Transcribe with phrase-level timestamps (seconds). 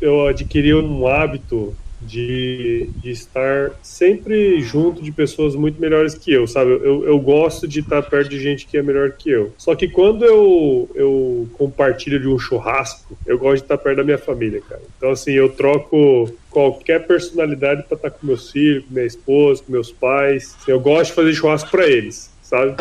[0.00, 6.46] eu adquiri um hábito de, de estar sempre junto de pessoas muito melhores que eu,
[6.46, 6.70] sabe?
[6.70, 9.52] Eu, eu gosto de estar perto de gente que é melhor que eu.
[9.58, 14.04] Só que quando eu, eu compartilho de um churrasco, eu gosto de estar perto da
[14.04, 14.82] minha família, cara.
[14.96, 19.72] Então, assim, eu troco qualquer personalidade para estar com meus filhos, com minha esposa, com
[19.72, 20.56] meus pais.
[20.66, 22.76] Eu gosto de fazer churrasco para eles, sabe?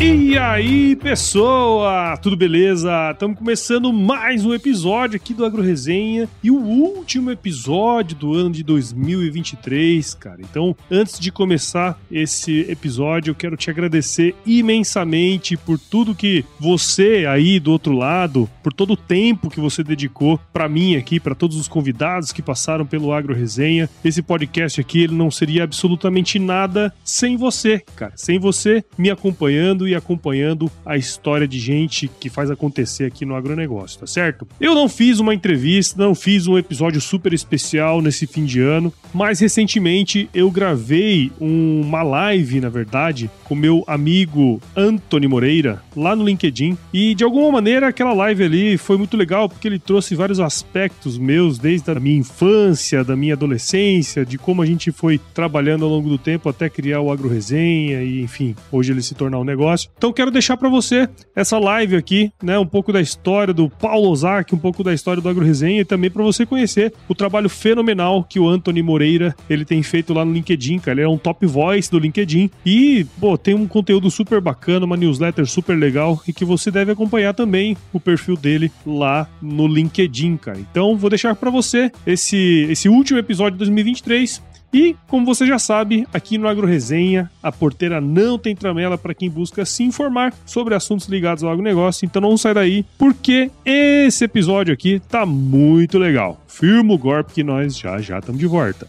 [0.00, 2.16] E aí, pessoa?
[2.18, 3.10] Tudo beleza?
[3.10, 8.52] Estamos começando mais um episódio aqui do Agro Resenha e o último episódio do ano
[8.52, 10.40] de 2023, cara.
[10.40, 17.26] Então, antes de começar esse episódio, eu quero te agradecer imensamente por tudo que você
[17.28, 21.34] aí do outro lado, por todo o tempo que você dedicou para mim aqui, para
[21.34, 23.90] todos os convidados que passaram pelo Agro Resenha.
[24.04, 28.12] Esse podcast aqui, ele não seria absolutamente nada sem você, cara.
[28.14, 33.34] Sem você me acompanhando e acompanhando a história de gente que faz acontecer aqui no
[33.34, 34.46] agronegócio, tá certo?
[34.60, 38.92] Eu não fiz uma entrevista, não fiz um episódio super especial nesse fim de ano,
[39.12, 46.24] mas recentemente eu gravei uma live, na verdade, com meu amigo Anthony Moreira, lá no
[46.24, 50.40] LinkedIn, e de alguma maneira aquela live ali foi muito legal porque ele trouxe vários
[50.40, 55.84] aspectos meus desde a minha infância, da minha adolescência, de como a gente foi trabalhando
[55.84, 59.38] ao longo do tempo até criar o Agro Resenha e enfim, hoje ele se tornar
[59.38, 59.90] um negócio negócio.
[59.96, 64.10] Então quero deixar para você essa live aqui, né, um pouco da história do Paulo
[64.10, 67.48] Ozaki, um pouco da história do Agro Resenha e também para você conhecer o trabalho
[67.48, 70.98] fenomenal que o Anthony Moreira, ele tem feito lá no LinkedIn, cara.
[70.98, 74.96] Ele é um top voice do LinkedIn e, pô, tem um conteúdo super bacana, uma
[74.96, 80.36] newsletter super legal e que você deve acompanhar também o perfil dele lá no LinkedIn,
[80.36, 80.58] cara.
[80.58, 85.58] Então, vou deixar para você esse esse último episódio de 2023 e, como você já
[85.58, 90.34] sabe, aqui no Agro Resenha, a porteira não tem tramela para quem busca se informar
[90.44, 95.98] sobre assuntos ligados ao agronegócio, então não sai daí, porque esse episódio aqui tá muito
[95.98, 96.38] legal.
[96.46, 98.86] Firma o golpe que nós já já estamos de volta.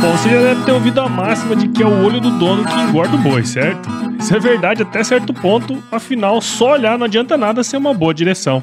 [0.00, 2.64] Bom, você já deve ter ouvido a máxima de que é o olho do dono
[2.64, 3.88] que engorda o boi, certo?
[4.18, 8.12] Isso é verdade até certo ponto, afinal, só olhar não adianta nada ser uma boa
[8.12, 8.62] direção.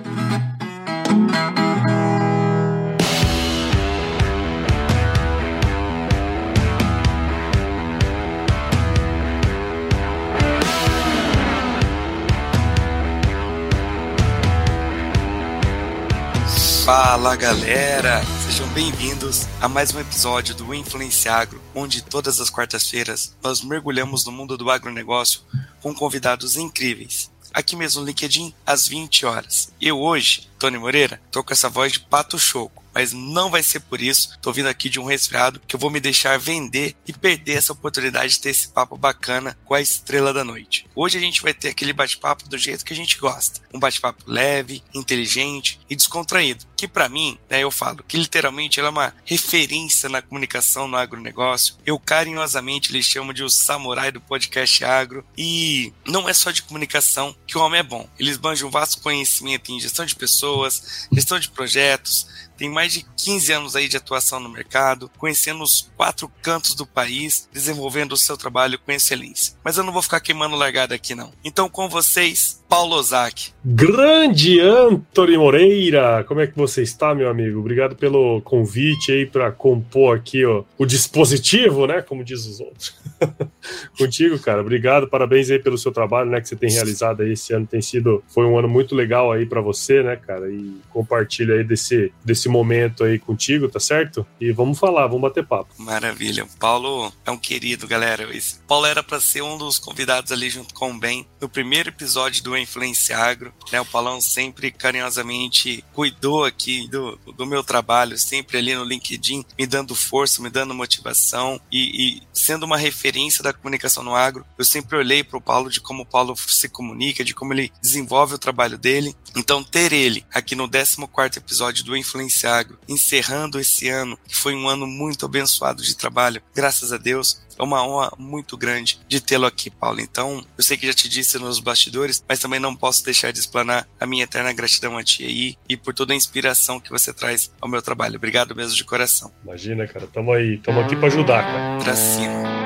[16.93, 23.61] Fala galera, sejam bem-vindos a mais um episódio do Influenciagro, onde todas as quartas-feiras nós
[23.61, 25.39] mergulhamos no mundo do agronegócio
[25.81, 27.31] com convidados incríveis.
[27.53, 29.71] Aqui mesmo no LinkedIn, às 20 horas.
[29.79, 33.79] Eu hoje, Tony Moreira, tô com essa voz de pato choco mas não vai ser
[33.81, 34.37] por isso.
[34.41, 37.73] Tô vindo aqui de um resfriado que eu vou me deixar vender e perder essa
[37.73, 40.87] oportunidade de ter esse papo bacana com a estrela da noite.
[40.95, 44.23] Hoje a gente vai ter aquele bate-papo do jeito que a gente gosta, um bate-papo
[44.27, 46.65] leve, inteligente e descontraído.
[46.81, 50.97] Que para mim, né, eu falo que literalmente ela é uma referência na comunicação no
[50.97, 51.75] agronegócio.
[51.85, 56.63] Eu carinhosamente lhe chamo de o samurai do podcast agro e não é só de
[56.63, 58.09] comunicação que o homem é bom.
[58.17, 62.25] Eles banjam um vasto conhecimento em gestão de pessoas, gestão de projetos,
[62.61, 66.85] tem mais de 15 anos aí de atuação no mercado, conhecendo os quatro cantos do
[66.85, 69.55] país, desenvolvendo o seu trabalho com excelência.
[69.63, 71.33] Mas eu não vou ficar queimando largada aqui não.
[71.43, 73.51] Então com vocês, Paulo Ozaki.
[73.65, 77.59] Grande Antônio Moreira, como é que você está, meu amigo?
[77.59, 82.01] Obrigado pelo convite aí para compor aqui ó, o dispositivo, né?
[82.01, 82.95] Como diz os outros.
[83.99, 84.61] Contigo, cara.
[84.61, 86.39] Obrigado, parabéns aí pelo seu trabalho, né?
[86.39, 87.67] Que você tem realizado aí esse ano.
[87.67, 90.49] Tem sido, foi um ano muito legal aí para você, né, cara?
[90.49, 94.25] E compartilha aí desse, desse momento aí contigo, tá certo?
[94.39, 95.73] E vamos falar, vamos bater papo.
[95.77, 96.45] Maravilha.
[96.45, 98.33] O Paulo é um querido, galera.
[98.33, 101.89] Esse Paulo era para ser um dos convidados ali junto com o Ben no primeiro
[101.89, 103.53] episódio do Influência Agro.
[103.71, 103.79] Né?
[103.81, 109.65] O Paulão sempre carinhosamente cuidou aqui do, do meu trabalho, sempre ali no LinkedIn, me
[109.65, 114.45] dando força, me dando motivação e, e sendo uma referência da comunicação no agro.
[114.57, 117.71] Eu sempre olhei para o Paulo de como o Paulo se comunica, de como ele
[117.81, 119.15] desenvolve o trabalho dele.
[119.35, 124.55] Então, ter ele aqui no 14 episódio do Influência Agro, encerrando esse ano, que foi
[124.55, 129.21] um ano muito abençoado de trabalho, graças a Deus, é uma honra muito grande de
[129.21, 130.01] tê-lo aqui, Paulo.
[130.01, 133.39] Então, eu sei que já te disse nos bastidores, mas também não posso deixar de
[133.39, 137.13] explanar a minha eterna gratidão a ti aí e por toda a inspiração que você
[137.13, 138.15] traz ao meu trabalho.
[138.15, 139.31] Obrigado mesmo de coração.
[139.43, 140.07] Imagina, cara.
[140.07, 140.57] Tamo aí.
[140.57, 141.83] Tamo aqui para ajudar, cara.
[141.83, 142.60] Pra cima.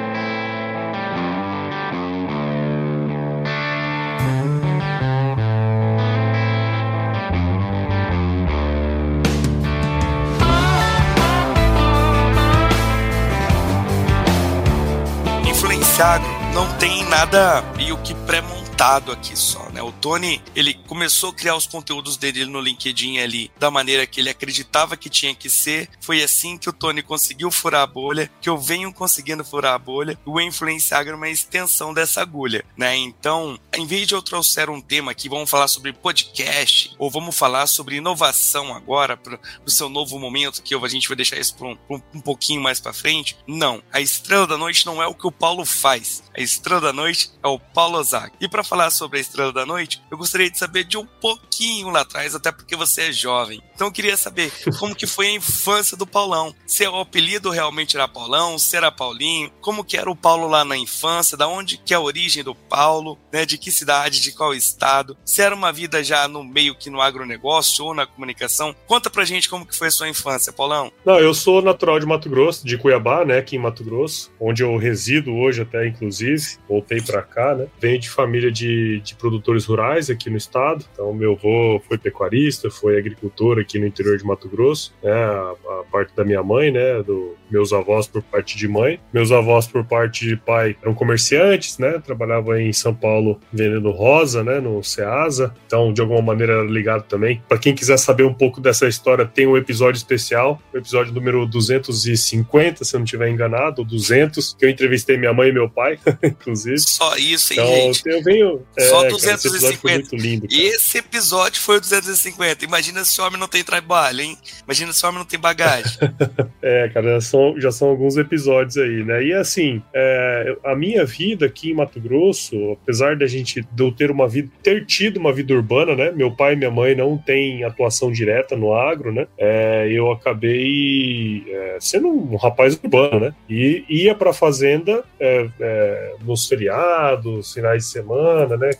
[16.53, 19.83] Não tem nada meio que pré-montado aqui só né?
[19.83, 24.21] O Tony, ele começou a criar os conteúdos dele no LinkedIn ali da maneira que
[24.21, 25.89] ele acreditava que tinha que ser.
[25.99, 29.77] Foi assim que o Tony conseguiu furar a bolha, que eu venho conseguindo furar a
[29.77, 30.17] bolha.
[30.25, 32.95] O Influenciagra é uma extensão dessa agulha, né?
[32.95, 37.37] Então, em vez de eu trouxer um tema aqui, vamos falar sobre podcast, ou vamos
[37.37, 41.53] falar sobre inovação agora, para o seu novo momento, que a gente vai deixar isso
[41.59, 43.35] um, um, um pouquinho mais para frente.
[43.45, 46.23] Não, a Estrela da Noite não é o que o Paulo faz.
[46.37, 48.37] A Estrela da Noite é o Paulo Ozaki.
[48.39, 51.89] E para falar sobre a Estrela da noite, eu gostaria de saber de um pouquinho
[51.89, 53.61] lá atrás, até porque você é jovem.
[53.73, 56.53] Então eu queria saber como que foi a infância do Paulão.
[56.65, 60.63] Se o apelido realmente era Paulão, se era Paulinho, como que era o Paulo lá
[60.65, 64.31] na infância, da onde que é a origem do Paulo, né, de que cidade, de
[64.31, 68.75] qual estado, se era uma vida já no meio que no agronegócio ou na comunicação.
[68.87, 70.91] Conta pra gente como que foi a sua infância, Paulão.
[71.05, 74.63] Não, eu sou natural de Mato Grosso, de Cuiabá, né, aqui em Mato Grosso, onde
[74.63, 77.67] eu resido hoje até, inclusive, voltei para cá, né.
[77.79, 80.85] Venho de família de, de produtores produtores rurais aqui no estado.
[80.91, 85.11] Então, meu avô foi pecuarista, foi agricultor aqui no interior de Mato Grosso, né?
[85.11, 87.01] A, a parte da minha mãe, né?
[87.03, 88.99] Do meus avós por parte de mãe.
[89.13, 91.99] Meus avós por parte de pai eram comerciantes, né?
[92.03, 94.59] Trabalhavam em São Paulo vendendo rosa, né?
[94.59, 95.53] No Ceasa.
[95.65, 97.41] Então, de alguma maneira, ligado também.
[97.47, 101.45] Para quem quiser saber um pouco dessa história, tem um episódio especial, o episódio número
[101.45, 105.99] 250, se eu não estiver enganado, 200, que eu entrevistei minha mãe e meu pai,
[106.23, 106.79] inclusive.
[106.79, 108.09] Só isso, hein, então, gente?
[108.09, 108.61] Eu venho.
[108.79, 109.44] Só é, 250.
[109.45, 110.47] Esse episódio foi muito lindo.
[110.47, 110.61] Cara.
[110.61, 112.65] Esse episódio foi o 250.
[112.65, 114.37] Imagina se o homem não tem trabalho, hein?
[114.63, 115.97] Imagina se o homem não tem bagagem.
[116.61, 119.23] é, cara, já são, já são alguns episódios aí, né?
[119.23, 123.91] E assim, é, a minha vida aqui em Mato Grosso, apesar da gente de eu
[123.91, 126.11] ter uma vida, ter tido uma vida urbana, né?
[126.11, 129.27] Meu pai e minha mãe não têm atuação direta no agro, né?
[129.37, 133.35] É, eu acabei é, sendo um rapaz urbano, né?
[133.49, 138.71] E ia pra fazenda é, é, nos feriados, finais de semana, né?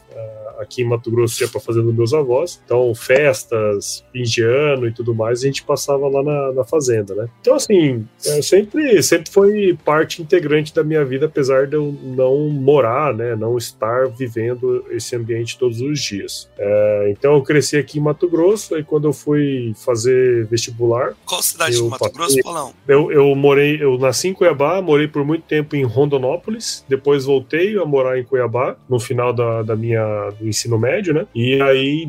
[0.60, 2.62] Aqui em Mato Grosso ia para fazenda dos meus avós.
[2.64, 7.14] Então, festas, fim de ano e tudo mais, a gente passava lá na, na fazenda,
[7.16, 7.28] né?
[7.42, 8.08] Então, assim,
[8.42, 13.36] sempre, sempre foi parte integrante da minha vida, apesar de eu não morar, né?
[13.36, 16.50] Não estar vivendo esse ambiente todos os dias.
[16.58, 21.14] É, então, eu cresci aqui em Mato Grosso, e quando eu fui fazer vestibular.
[21.26, 22.74] Qual cidade de Mato passei, Grosso, Paulão?
[22.88, 27.78] Eu, eu morei, eu nasci em Cuiabá, morei por muito tempo em Rondonópolis, depois voltei
[27.78, 31.26] a morar em Cuiabá, no final da, da minha ensino médio, né?
[31.34, 32.06] E aí,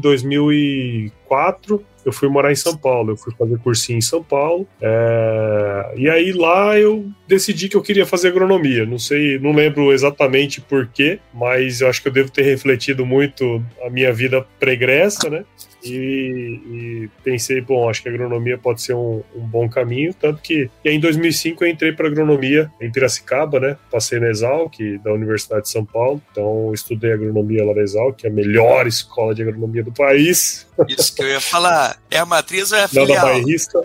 [0.52, 4.66] em 2004, eu fui morar em São Paulo, eu fui fazer cursinho em São Paulo.
[4.80, 5.92] É...
[5.96, 8.86] E aí lá eu decidi que eu queria fazer agronomia.
[8.86, 13.62] Não sei, não lembro exatamente porquê, mas eu acho que eu devo ter refletido muito
[13.84, 15.44] a minha vida pregressa, né?
[15.84, 20.42] E, e, pensei, bom, acho que a agronomia pode ser um, um bom caminho, tanto
[20.42, 23.76] que em 2005 eu entrei para agronomia em Piracicaba, né?
[23.90, 28.26] Passei na Exalc, da Universidade de São Paulo, então estudei agronomia lá na Exalc, que
[28.26, 30.66] é a melhor escola de agronomia do país.
[30.88, 33.08] Isso que eu ia falar, é a matriz ou é a filial?
[33.16, 33.80] Nada bairrista.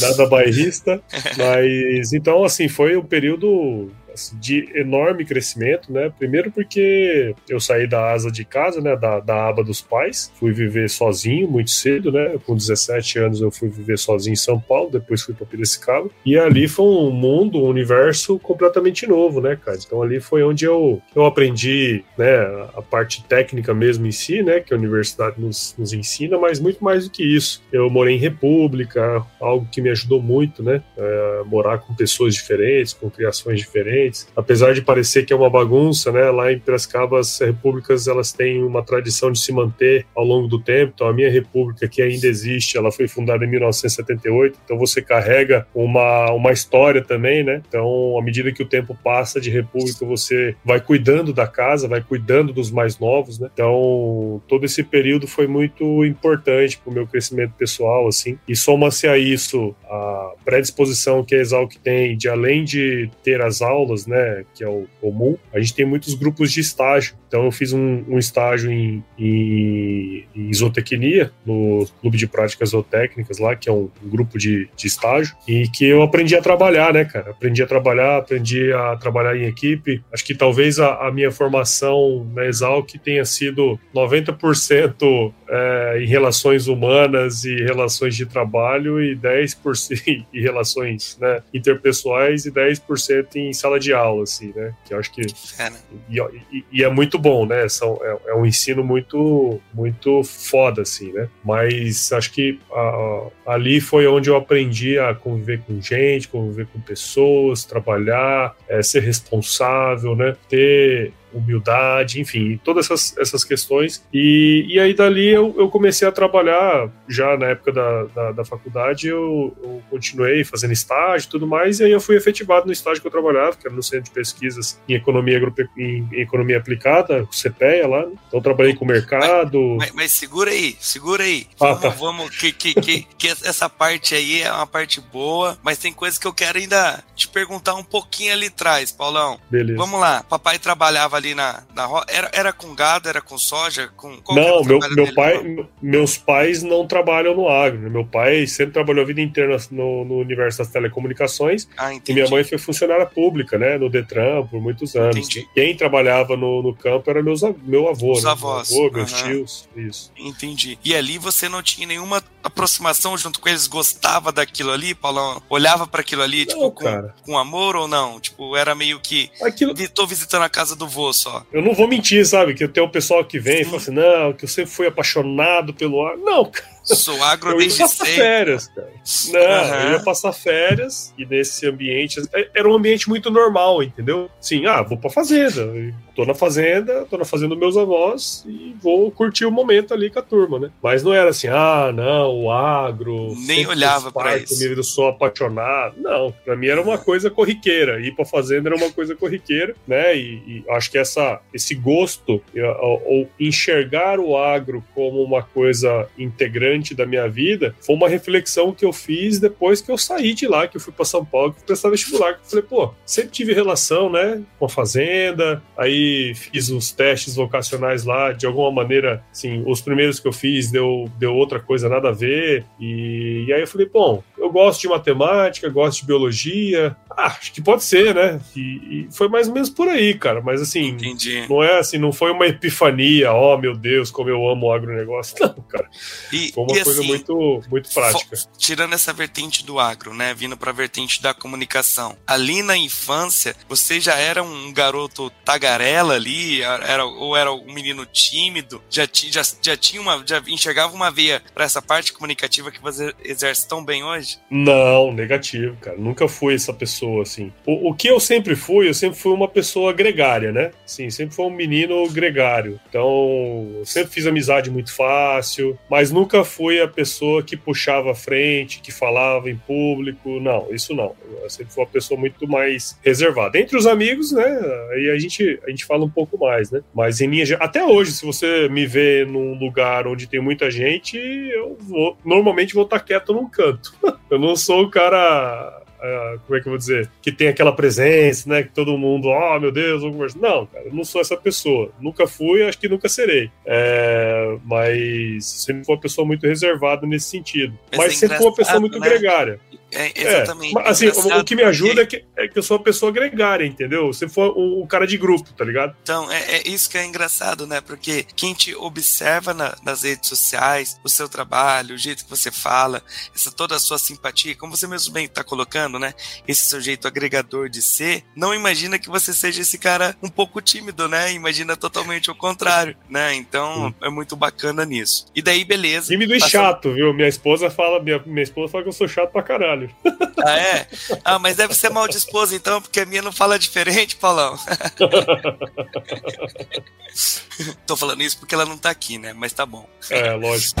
[0.00, 1.02] Nada bairrista,
[1.36, 3.90] mas então assim foi um período
[4.34, 6.12] de enorme crescimento, né?
[6.18, 8.96] Primeiro porque eu saí da asa de casa, né?
[8.96, 12.36] Da, da aba dos pais, fui viver sozinho muito cedo, né?
[12.44, 16.38] Com 17 anos eu fui viver sozinho em São Paulo, depois fui para Piracicaba e
[16.38, 19.78] ali foi um mundo, um universo completamente novo, né, cara?
[19.84, 22.40] Então ali foi onde eu, eu aprendi, né?
[22.76, 24.60] A parte técnica mesmo em si, né?
[24.60, 27.62] Que a universidade nos, nos ensina, mas muito mais do que isso.
[27.72, 30.82] Eu morei em república, algo que me ajudou muito, né?
[30.96, 34.28] É, morar com pessoas diferentes, com criações diferentes diferentes.
[34.34, 36.30] Apesar de parecer que é uma bagunça, né?
[36.30, 40.60] Lá em Piracicaba as repúblicas elas têm uma tradição de se manter ao longo do
[40.60, 40.92] tempo.
[40.94, 44.58] Então a minha república que ainda existe, ela foi fundada em 1978.
[44.64, 47.62] Então você carrega uma, uma história também, né?
[47.68, 52.00] Então à medida que o tempo passa de república, você vai cuidando da casa, vai
[52.00, 53.48] cuidando dos mais novos, né?
[53.52, 58.38] Então todo esse período foi muito importante para o meu crescimento pessoal, assim.
[58.48, 63.60] E soma-se a isso a predisposição que a Exalc tem de além de ter as
[63.60, 67.14] aulas, né, que é o comum, a gente tem muitos grupos de estágio.
[67.28, 73.38] Então eu fiz um, um estágio em, em, em, isotecnia, no Clube de Práticas Zootécnicas
[73.38, 76.92] lá, que é um, um grupo de, de, estágio, e que eu aprendi a trabalhar,
[76.92, 77.30] né, cara?
[77.30, 80.02] Aprendi a trabalhar, aprendi a trabalhar em equipe.
[80.12, 86.68] Acho que talvez a, a minha formação na Exalc tenha sido 90% é, em relações
[86.68, 93.79] humanas e relações de trabalho e 10% em relações né, interpessoais e 10% em sala
[93.80, 94.74] de aula, assim, né?
[94.84, 95.22] Que eu acho que...
[95.58, 95.78] É, né?
[96.08, 96.20] e,
[96.52, 97.68] e, e, é muito bom, né?
[97.68, 101.28] São, é, é, um ensino muito, muito foda, assim, né?
[101.44, 106.80] Mas acho que a, ali foi onde eu aprendi a conviver com gente, conviver com
[106.80, 110.36] pessoas, trabalhar, é, ser responsável, né?
[110.48, 114.04] Ter humildade, enfim, todas essas, essas questões.
[114.12, 118.44] E, e aí dali eu, eu comecei a trabalhar, já na época da, da, da
[118.44, 122.72] faculdade, eu, eu, continuei fazendo estágio e tudo mais, e aí eu fui efetivado no
[122.72, 125.40] estágio que eu trabalhava, que era no Centro de Pesquisas em Economia,
[125.76, 128.12] em, em economia Aplicada, o CPEA lá, né?
[128.28, 129.76] então trabalhei com o mercado.
[129.78, 131.46] Mas, mas, mas, segura aí, segura aí.
[131.60, 131.88] Ah, vamos, tá.
[131.90, 136.18] vamos que, que, que, que essa parte aí é uma parte boa, mas tem coisas
[136.18, 139.38] que eu quero ainda te perguntar um pouquinho ali atrás, Paulão.
[139.50, 139.78] Beleza.
[139.78, 143.88] Vamos lá, papai trabalhava ali na, na era, era com gado, era com soja?
[143.96, 145.68] Com, não, meu, meu pai, não?
[145.80, 147.78] meus pais não trabalham no agro.
[147.80, 147.88] Né?
[147.88, 151.68] Meu pai sempre trabalhou a vida inteira no, no universo das telecomunicações.
[151.76, 153.78] Ah, e minha mãe foi funcionária pública, né?
[153.78, 155.16] No Detran por muitos anos.
[155.16, 155.48] Entendi.
[155.54, 158.30] Quem trabalhava no, no campo era meus, meu avô, Os né?
[158.30, 158.70] avós.
[158.70, 159.28] Meu avô, meus uhum.
[159.28, 160.12] tios, isso.
[160.16, 160.78] Entendi.
[160.84, 163.66] E ali você não tinha nenhuma aproximação junto com eles?
[163.66, 165.42] Gostava daquilo ali, Paulão?
[165.48, 168.18] Olhava para aquilo ali, não, tipo, com, com, amor ou não?
[168.18, 169.30] Tipo, era meio que.
[169.42, 169.74] Aquilo...
[169.94, 171.44] Tô visitando a casa do vô só.
[171.52, 172.54] Eu não vou mentir, sabe?
[172.54, 175.72] Que tem o pessoal que vem e fala assim: não, que eu sempre fui apaixonado
[175.74, 176.16] pelo ar.
[176.16, 176.68] Não, cara.
[176.82, 178.90] Sou agro eu ia passar férias, cara.
[179.32, 179.80] Não, uhum.
[179.84, 182.20] eu ia passar férias e nesse ambiente.
[182.32, 184.30] É, era um ambiente muito normal, entendeu?
[184.40, 185.70] Sim, ah, vou pra fazenda.
[186.14, 190.10] Tô na fazenda, tô na fazenda dos meus avós e vou curtir o momento ali
[190.10, 190.70] com a turma, né?
[190.82, 193.34] Mas não era assim, ah, não, o agro.
[193.46, 194.62] Nem olhava pra isso.
[194.64, 195.94] Eu sou apaixonado.
[195.98, 198.00] Não, pra mim era uma coisa corriqueira.
[198.00, 200.16] Ir pra fazenda era uma coisa corriqueira, né?
[200.16, 202.42] E, e acho que essa, esse gosto,
[202.82, 208.84] ou enxergar o agro como uma coisa integrante da minha vida foi uma reflexão que
[208.84, 211.60] eu fiz depois que eu saí de lá, que eu fui para São Paulo, que
[211.60, 212.34] eu prestar vestibular.
[212.34, 217.34] Que eu falei, pô, sempre tive relação, né, com a fazenda, aí fiz os testes
[217.34, 221.88] vocacionais lá, de alguma maneira, assim, os primeiros que eu fiz deu, deu outra coisa,
[221.88, 226.06] nada a ver, e, e aí eu falei, bom, eu gosto de matemática, gosto de
[226.06, 230.14] biologia, ah, acho que pode ser, né, e, e, foi mais ou menos por aí,
[230.14, 231.46] cara, mas assim, Entendi.
[231.48, 234.72] não é assim, não foi uma epifania, ó, oh, meu Deus, como eu amo o
[234.72, 235.88] agronegócio, não, cara.
[236.32, 238.36] E, foi uma e coisa assim, muito, muito prática.
[238.56, 240.34] Tirando essa vertente do agro, né?
[240.34, 242.16] Vindo para a vertente da comunicação.
[242.26, 248.06] Ali na infância, você já era um garoto tagarela ali, era, ou era um menino
[248.06, 252.80] tímido, já, já, já tinha uma, já enxergava uma veia para essa parte comunicativa que
[252.80, 254.29] você exerce tão bem hoje?
[254.50, 255.96] Não, negativo, cara.
[255.96, 257.52] Nunca fui essa pessoa assim.
[257.66, 260.70] O, o que eu sempre fui, eu sempre fui uma pessoa gregária, né?
[260.86, 262.80] Sim, sempre fui um menino gregário.
[262.88, 268.80] Então, sempre fiz amizade muito fácil, mas nunca fui a pessoa que puxava a frente,
[268.80, 270.40] que falava em público.
[270.40, 271.14] Não, isso não.
[271.42, 273.58] Eu sempre fui uma pessoa muito mais reservada.
[273.58, 274.60] Entre os amigos, né?
[274.92, 276.82] Aí a gente, a gente fala um pouco mais, né?
[276.94, 281.16] Mas em linha até hoje, se você me vê num lugar onde tem muita gente,
[281.16, 283.94] eu vou normalmente vou estar quieto num canto.
[284.28, 287.10] eu não sou o cara Uh, como é que eu vou dizer?
[287.20, 288.62] Que tem aquela presença, né?
[288.62, 290.38] Que todo mundo, oh meu Deus, vamos conversar.
[290.38, 291.92] Não, cara, eu não sou essa pessoa.
[292.00, 293.50] Nunca fui, acho que nunca serei.
[293.66, 297.78] É, mas sempre fui uma pessoa muito reservada nesse sentido.
[297.90, 299.08] Mas, mas sempre fui uma pessoa muito né?
[299.08, 299.60] gregária.
[299.92, 300.78] É, exatamente.
[300.78, 303.64] É, assim, o, que me ajuda é que, é que eu sou uma pessoa gregária,
[303.64, 304.06] entendeu?
[304.06, 305.96] Você for um, um, cara de grupo, tá ligado?
[306.02, 307.80] Então, é, é, isso que é engraçado, né?
[307.80, 312.50] Porque quem te observa na, nas redes sociais, o seu trabalho, o jeito que você
[312.50, 313.02] fala,
[313.34, 316.14] essa toda a sua simpatia, como você mesmo bem tá colocando, né?
[316.46, 320.60] Esse seu jeito agregador de ser, não imagina que você seja esse cara um pouco
[320.60, 321.32] tímido, né?
[321.32, 323.34] Imagina totalmente o contrário, né?
[323.34, 323.94] Então, Sim.
[324.06, 325.26] é muito bacana nisso.
[325.34, 326.08] E daí, beleza.
[326.08, 327.12] Tímido e chato, viu?
[327.12, 329.79] Minha esposa fala, minha, minha esposa fala que eu sou chato pra caralho.
[329.80, 329.90] Caralho.
[330.42, 330.86] Ah, é?
[331.22, 334.56] Ah, mas deve ser mal disposto então, porque a minha não fala diferente, Paulão.
[337.86, 339.34] Tô falando isso porque ela não tá aqui, né?
[339.34, 339.86] Mas tá bom.
[340.08, 340.80] É, lógico.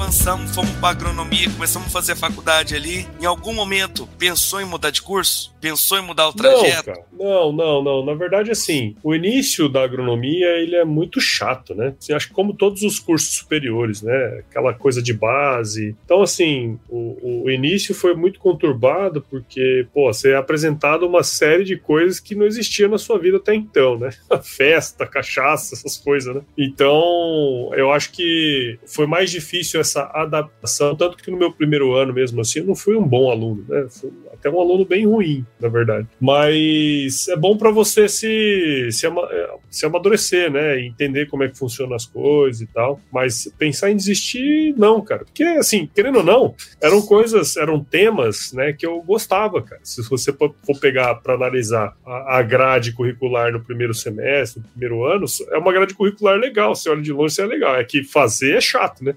[0.00, 3.06] Avançamos, fomos para agronomia, começamos a fazer faculdade ali.
[3.20, 5.54] Em algum momento, pensou em mudar de curso?
[5.60, 6.88] Pensou em mudar o trajeto?
[6.88, 7.06] Não, cara.
[7.12, 8.04] não, não, não.
[8.06, 11.94] Na verdade, assim, o início da agronomia ele é muito chato, né?
[12.00, 14.42] Assim, acho que como todos os cursos superiores, né?
[14.48, 15.94] Aquela coisa de base.
[16.02, 21.62] Então, assim, o, o início foi muito conturbado porque, pô, você é apresentado uma série
[21.62, 24.08] de coisas que não existia na sua vida até então, né?
[24.42, 26.40] Festa, cachaça, essas coisas, né?
[26.56, 32.12] Então, eu acho que foi mais difícil essa adaptação, tanto que no meu primeiro ano
[32.12, 33.86] mesmo assim, eu não fui um bom aluno, né?
[33.90, 36.08] Fui até um aluno bem ruim, na verdade.
[36.18, 39.28] Mas é bom para você se, se, ama,
[39.70, 40.80] se amadurecer, né?
[40.80, 43.00] Entender como é que funcionam as coisas e tal.
[43.12, 45.24] Mas pensar em desistir, não, cara.
[45.24, 49.80] Porque, assim, querendo ou não, eram coisas, eram temas, né, que eu gostava, cara.
[49.84, 55.26] Se você for pegar para analisar a, grade curricular no primeiro semestre, no primeiro ano,
[55.50, 56.74] é uma grade curricular legal.
[56.74, 57.76] Você olha de longe, isso é legal.
[57.76, 59.14] É que fazer é chato, né?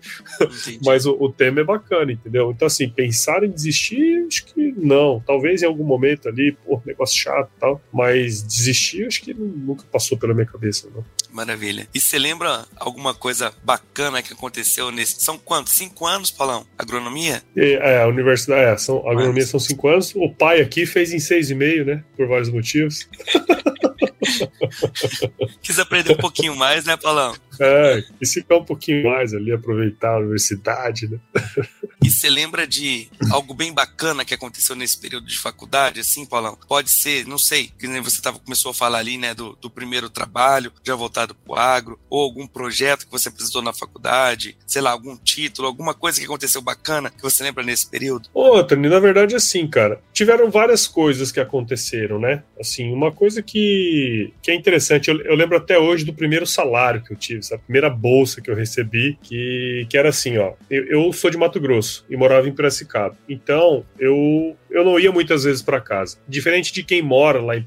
[0.83, 2.51] Mas o, o, tema é bacana, entendeu?
[2.51, 5.21] Então, assim, pensar em desistir, acho que não.
[5.25, 7.81] Talvez em algum momento ali, pô, negócio chato e tal.
[7.91, 11.03] Mas desistir, acho que nunca passou pela minha cabeça, não.
[11.31, 11.87] Maravilha.
[11.93, 15.19] E você lembra alguma coisa bacana que aconteceu nesse.
[15.19, 15.73] São quantos?
[15.73, 16.65] Cinco anos, Paulão?
[16.77, 17.41] Agronomia?
[17.55, 19.49] É, é a universidade, é, são, a agronomia Mas...
[19.49, 20.13] são cinco anos.
[20.15, 22.03] O pai aqui fez em seis e meio, né?
[22.15, 23.07] Por vários motivos.
[25.61, 27.35] Quis aprender um pouquinho mais, né, Paulão?
[27.59, 31.19] É, quis ficar um pouquinho mais ali, aproveitar a universidade, né?
[32.03, 36.57] E você lembra de algo bem bacana que aconteceu nesse período de faculdade, assim, Paulão?
[36.67, 39.69] Pode ser, não sei, que nem você tava, começou a falar ali, né, do, do
[39.69, 44.81] primeiro trabalho, já voltado pro agro, ou algum projeto que você apresentou na faculdade, sei
[44.81, 48.29] lá, algum título, alguma coisa que aconteceu bacana que você lembra nesse período?
[48.33, 52.43] Outra, na verdade, assim, cara, tiveram várias coisas que aconteceram, né?
[52.59, 57.03] Assim, uma coisa que, que é interessante, eu, eu lembro até hoje do primeiro salário
[57.03, 60.85] que eu tive, essa primeira bolsa que eu recebi, que, que era assim, ó, eu,
[60.85, 63.15] eu sou de Mato Grosso, e morava em Piracicaba.
[63.27, 66.17] Então, eu eu não ia muitas vezes para casa.
[66.27, 67.63] Diferente de quem mora lá em,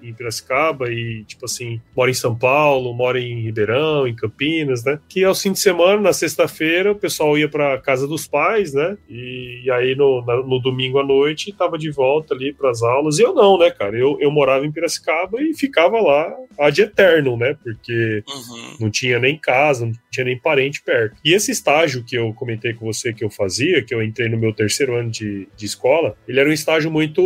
[0.00, 5.00] em, Piracicaba e, tipo assim, mora em São Paulo, mora em Ribeirão, em Campinas, né?
[5.08, 8.96] Que aos fim de semana, na sexta-feira, o pessoal ia para casa dos pais, né?
[9.10, 12.80] E, e aí no, na, no, domingo à noite tava de volta ali para as
[12.80, 13.18] aulas.
[13.18, 13.98] E eu não, né, cara?
[13.98, 17.56] Eu, eu morava em Piracicaba e ficava lá ad eterno, né?
[17.62, 18.76] Porque uhum.
[18.80, 21.16] não tinha nem casa, não tinha nem parente perto.
[21.24, 24.38] E esse estágio que eu comentei com você que eu fazia, que eu entrei no
[24.38, 27.20] meu terceiro ano de, de escola, ele era um estágio muito,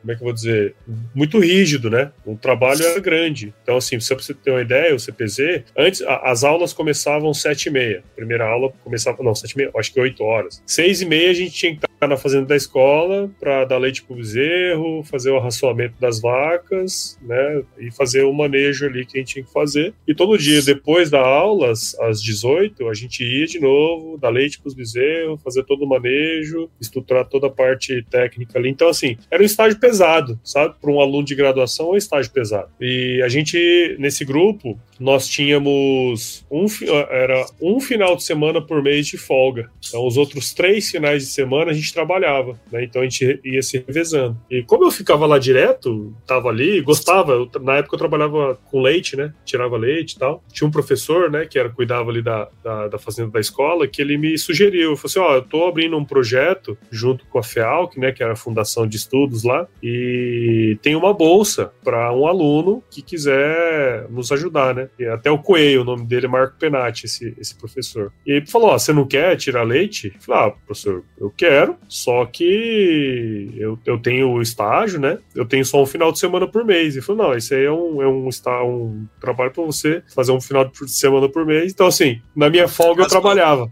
[0.00, 0.74] como é que eu vou dizer,
[1.14, 2.10] muito rígido, né?
[2.24, 3.52] O trabalho era grande.
[3.62, 7.32] Então, assim, só pra você ter uma ideia, o CPZ, antes, a, as aulas começavam
[7.34, 8.02] sete e meia.
[8.16, 10.62] Primeira aula começava, não, sete e meia, acho que oito horas.
[10.66, 14.02] Seis e meia a gente tinha que estar na fazenda da escola para dar leite
[14.02, 17.57] pro bezerro, fazer o arraçoamento das vacas, né?
[17.78, 19.94] E fazer o manejo ali que a gente tinha que fazer.
[20.06, 24.60] E todo dia, depois da aula, às 18, a gente ia de novo, dar leite
[24.60, 28.70] pros bezerros, estágio, fazer todo o manejo, estruturar toda a parte técnica ali.
[28.70, 30.74] Então, assim, era um estágio pesado, sabe?
[30.80, 32.68] Para um aluno de graduação, é um estágio pesado.
[32.80, 36.66] E a gente, nesse grupo, nós tínhamos um,
[37.10, 39.70] era um final de semana por mês de folga.
[39.86, 42.84] Então, os outros três finais de semana a gente trabalhava, né?
[42.84, 44.36] Então a gente ia se revezando.
[44.50, 47.32] E como eu ficava lá direto, tava ali, gostava.
[47.32, 49.32] Eu, na época eu trabalhava com leite, né?
[49.44, 50.42] Tirava leite e tal.
[50.52, 54.02] Tinha um professor, né, que era cuidava ali da, da, da fazenda da escola, que
[54.02, 54.96] ele me sugeriu.
[54.96, 58.32] Falou assim: ó, eu tô abrindo um projeto junto com a FEALC, né, que era
[58.32, 64.30] a Fundação de Estudos lá, e tem uma bolsa para um aluno que quiser nos
[64.32, 64.88] ajudar, né?
[64.98, 68.12] E até o Coelho, o nome dele é Marco Penati, esse, esse professor.
[68.26, 70.12] E ele falou: Ó, você não quer tirar leite?
[70.14, 75.18] Eu falei: Ah, professor, eu quero, só que eu, eu tenho estágio, né?
[75.34, 76.94] Eu tenho só um final de semana por mês.
[76.94, 80.32] Ele falou: Não, isso aí é um, é um, está, um trabalho para você fazer
[80.32, 81.72] um final de semana por mês.
[81.72, 83.70] Então, assim, na minha folga eu trabalhava.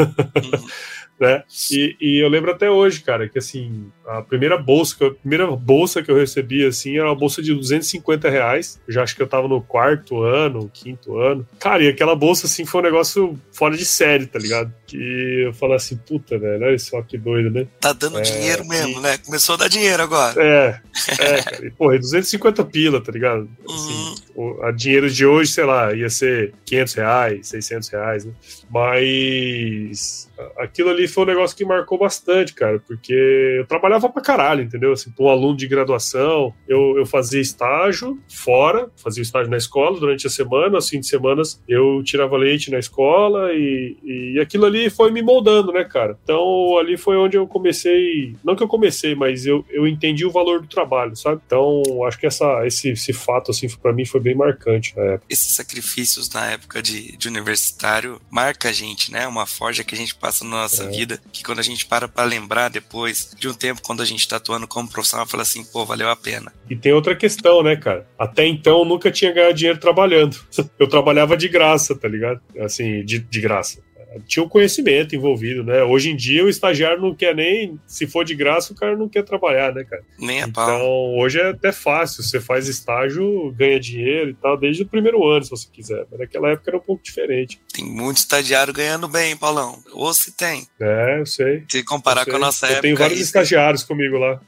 [0.00, 0.66] Uhum.
[1.20, 1.42] né?
[1.70, 6.02] E, e, eu lembro até hoje, cara, que assim, a primeira bolsa, a primeira bolsa
[6.02, 8.80] que eu recebi, assim, era uma bolsa de 250 reais.
[8.86, 11.46] Eu já acho que eu tava no quarto ano, quinto ano.
[11.58, 14.72] Cara, e aquela bolsa, assim, foi um negócio fora de série, tá ligado?
[14.86, 17.66] Que eu falei assim, puta, velho, olha só que doido, né?
[17.80, 19.02] Tá dando é, dinheiro mesmo, e...
[19.02, 19.18] né?
[19.18, 20.40] Começou a dar dinheiro agora.
[20.40, 20.80] É,
[21.18, 21.66] é, cara.
[21.66, 23.48] E, porra, 250 pila, tá ligado?
[23.68, 24.62] Assim, uhum.
[24.62, 28.32] a dinheiro de hoje, sei lá, ia ser 500 reais, 600 reais, né?
[28.70, 33.12] Mas aquilo ali foi um negócio que marcou bastante, cara, porque
[33.58, 34.92] eu trabalhava pra caralho, entendeu?
[34.92, 40.26] Assim, um aluno de graduação, eu, eu fazia estágio fora, fazia estágio na escola durante
[40.26, 45.10] a semana, assim, de semanas eu tirava leite na escola e, e aquilo ali foi
[45.10, 46.18] me moldando, né, cara?
[46.22, 50.30] Então ali foi onde eu comecei, não que eu comecei, mas eu, eu entendi o
[50.30, 51.40] valor do trabalho, sabe?
[51.46, 55.26] Então acho que essa, esse, esse fato, assim, para mim foi bem marcante na época.
[55.28, 59.26] Esses sacrifícios na época de, de universitário marca a gente, né?
[59.26, 60.90] Uma forja que a gente passa na nossa é.
[60.90, 64.20] vida, que quando a gente para para lembrar depois de um tempo, quando a gente
[64.20, 66.52] está atuando como profissional, fala assim, pô, valeu a pena.
[66.68, 68.06] E tem outra questão, né, cara?
[68.18, 70.36] Até então eu nunca tinha ganhado dinheiro trabalhando.
[70.78, 72.40] Eu trabalhava de graça, tá ligado?
[72.58, 73.80] Assim, de, de graça
[74.26, 75.82] tinha o um conhecimento envolvido, né?
[75.82, 79.08] Hoje em dia o estagiário não quer nem, se for de graça, o cara não
[79.08, 80.02] quer trabalhar, né, cara?
[80.18, 80.68] Nem a pau.
[80.68, 85.26] Então, hoje é até fácil, você faz estágio, ganha dinheiro e tal, desde o primeiro
[85.26, 86.06] ano, se você quiser.
[86.10, 87.60] Mas naquela época era um pouco diferente.
[87.72, 89.78] Tem muito estagiário ganhando bem, Paulão.
[89.92, 90.66] Ou se tem.
[90.80, 91.64] É, eu sei.
[91.68, 92.78] Se comparar com a nossa eu época.
[92.78, 94.40] Eu tenho vários estagiários comigo lá.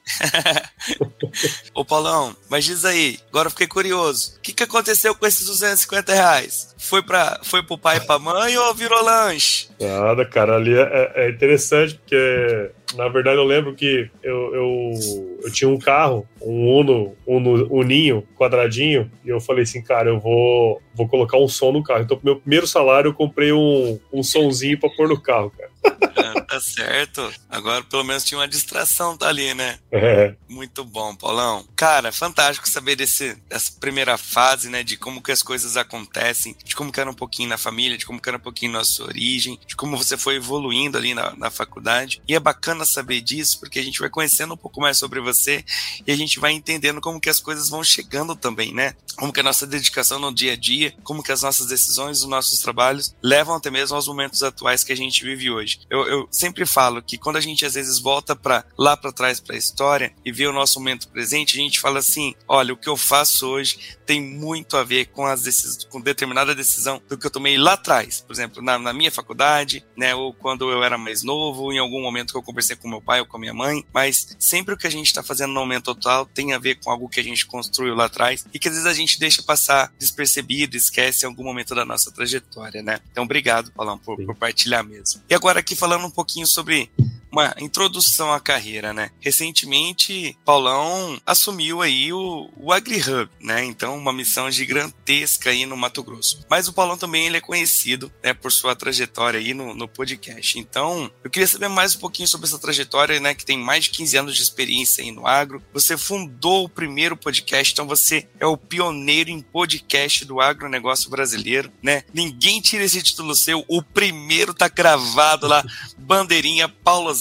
[1.74, 4.34] Ô, Paulão, mas diz aí, agora eu fiquei curioso.
[4.36, 6.74] O que, que aconteceu com esses 250 reais?
[6.78, 9.68] Foi, pra, foi pro pai e pra mãe ou virou lanche?
[9.80, 15.52] Nada, cara, ali é, é interessante porque na verdade, eu lembro que eu, eu, eu
[15.52, 20.80] tinha um carro, um Uno, Uno Uninho, quadradinho, e eu falei assim, cara, eu vou,
[20.94, 22.02] vou colocar um som no carro.
[22.02, 25.70] Então, pro meu primeiro salário, eu comprei um, um sonzinho pra pôr no carro, cara.
[26.16, 27.32] Ah, tá certo.
[27.48, 29.78] Agora, pelo menos, tinha uma distração tá ali, né?
[29.90, 30.34] É.
[30.48, 31.66] Muito bom, Paulão.
[31.74, 34.82] Cara, fantástico saber desse, dessa primeira fase, né?
[34.82, 38.06] De como que as coisas acontecem, de como que era um pouquinho na família, de
[38.06, 41.34] como que era um pouquinho na sua origem, de como você foi evoluindo ali na,
[41.36, 42.20] na faculdade.
[42.28, 45.20] E é bacana bacana saber disso, porque a gente vai conhecendo um pouco mais sobre
[45.20, 45.64] você
[46.06, 48.94] e a gente vai entendendo como que as coisas vão chegando também, né?
[49.16, 52.28] Como que a nossa dedicação no dia a dia, como que as nossas decisões, os
[52.28, 55.77] nossos trabalhos levam até mesmo aos momentos atuais que a gente vive hoje.
[55.90, 59.40] Eu, eu sempre falo que quando a gente às vezes volta para lá para trás
[59.40, 62.76] para a história e vê o nosso momento presente, a gente fala assim: olha, o
[62.76, 67.16] que eu faço hoje tem muito a ver com as decisões, com determinada decisão do
[67.16, 70.82] que eu tomei lá atrás, por exemplo, na, na minha faculdade, né, ou quando eu
[70.82, 73.40] era mais novo, em algum momento que eu conversei com meu pai ou com a
[73.40, 76.58] minha mãe, mas sempre o que a gente está fazendo no momento atual tem a
[76.58, 79.18] ver com algo que a gente construiu lá atrás e que às vezes a gente
[79.18, 83.00] deixa passar despercebido, esquece em algum momento da nossa trajetória, né?
[83.10, 85.22] Então, obrigado, Paulão, por, por partilhar mesmo.
[85.28, 86.90] E agora aqui falando um pouquinho sobre
[87.38, 89.10] uma introdução à carreira, né?
[89.20, 93.64] Recentemente, Paulão assumiu aí o, o AgriHub, né?
[93.64, 96.44] Então, uma missão gigantesca aí no Mato Grosso.
[96.50, 100.58] Mas o Paulão também ele é conhecido, né, por sua trajetória aí no, no podcast.
[100.58, 103.90] Então, eu queria saber mais um pouquinho sobre essa trajetória, né, que tem mais de
[103.90, 105.62] 15 anos de experiência aí no agro.
[105.72, 111.70] Você fundou o primeiro podcast, então você é o pioneiro em podcast do agronegócio brasileiro,
[111.82, 112.02] né?
[112.12, 115.64] Ninguém tira esse título seu, o primeiro tá gravado lá,
[115.96, 117.14] bandeirinha Paulo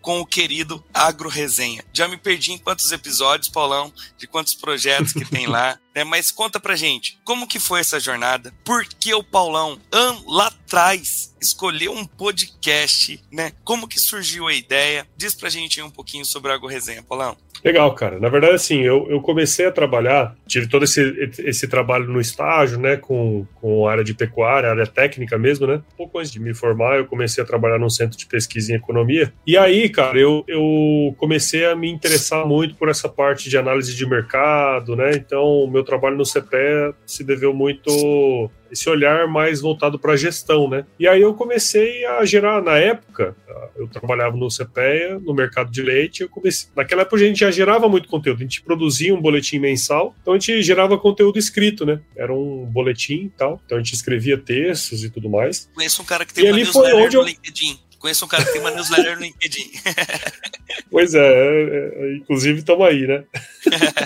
[0.00, 1.84] Com o querido Agro Resenha.
[1.92, 6.04] Já me perdi em quantos episódios, Paulão, de quantos projetos que tem lá, né?
[6.04, 8.54] Mas conta pra gente, como que foi essa jornada?
[8.64, 9.78] Por que o Paulão,
[10.26, 13.52] lá atrás, escolheu um podcast, né?
[13.64, 15.06] Como que surgiu a ideia?
[15.16, 17.36] Diz pra gente um pouquinho sobre a Agro Resenha, Paulão.
[17.64, 18.18] Legal, cara.
[18.18, 22.78] Na verdade, assim, eu, eu comecei a trabalhar, tive todo esse, esse trabalho no estágio,
[22.78, 25.82] né, com, com área de pecuária, área técnica mesmo, né?
[25.94, 28.76] Um pouco antes de me formar, eu comecei a trabalhar num centro de pesquisa em
[28.76, 29.32] economia.
[29.46, 33.94] E aí, cara, eu, eu comecei a me interessar muito por essa parte de análise
[33.94, 35.12] de mercado, né?
[35.14, 40.16] Então, o meu trabalho no CPE se deveu muito esse olhar mais voltado para a
[40.16, 40.84] gestão, né?
[40.98, 43.36] E aí eu comecei a gerar, na época,
[43.76, 47.50] eu trabalhava no CPEA, no mercado de leite, eu comecei, naquela época a gente já
[47.50, 51.84] gerava muito conteúdo, a gente produzia um boletim mensal, então a gente gerava conteúdo escrito,
[51.84, 52.00] né?
[52.16, 55.70] Era um boletim e tal, então a gente escrevia textos e tudo mais.
[55.74, 57.22] Conheço um cara que tem e uma foi onde eu...
[57.22, 57.89] LinkedIn.
[58.00, 59.70] Conheço um cara que tem uma newsletter no LinkedIn.
[60.90, 63.24] Pois é, é, é inclusive estamos aí, né?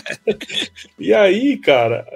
[0.99, 2.07] e aí, cara,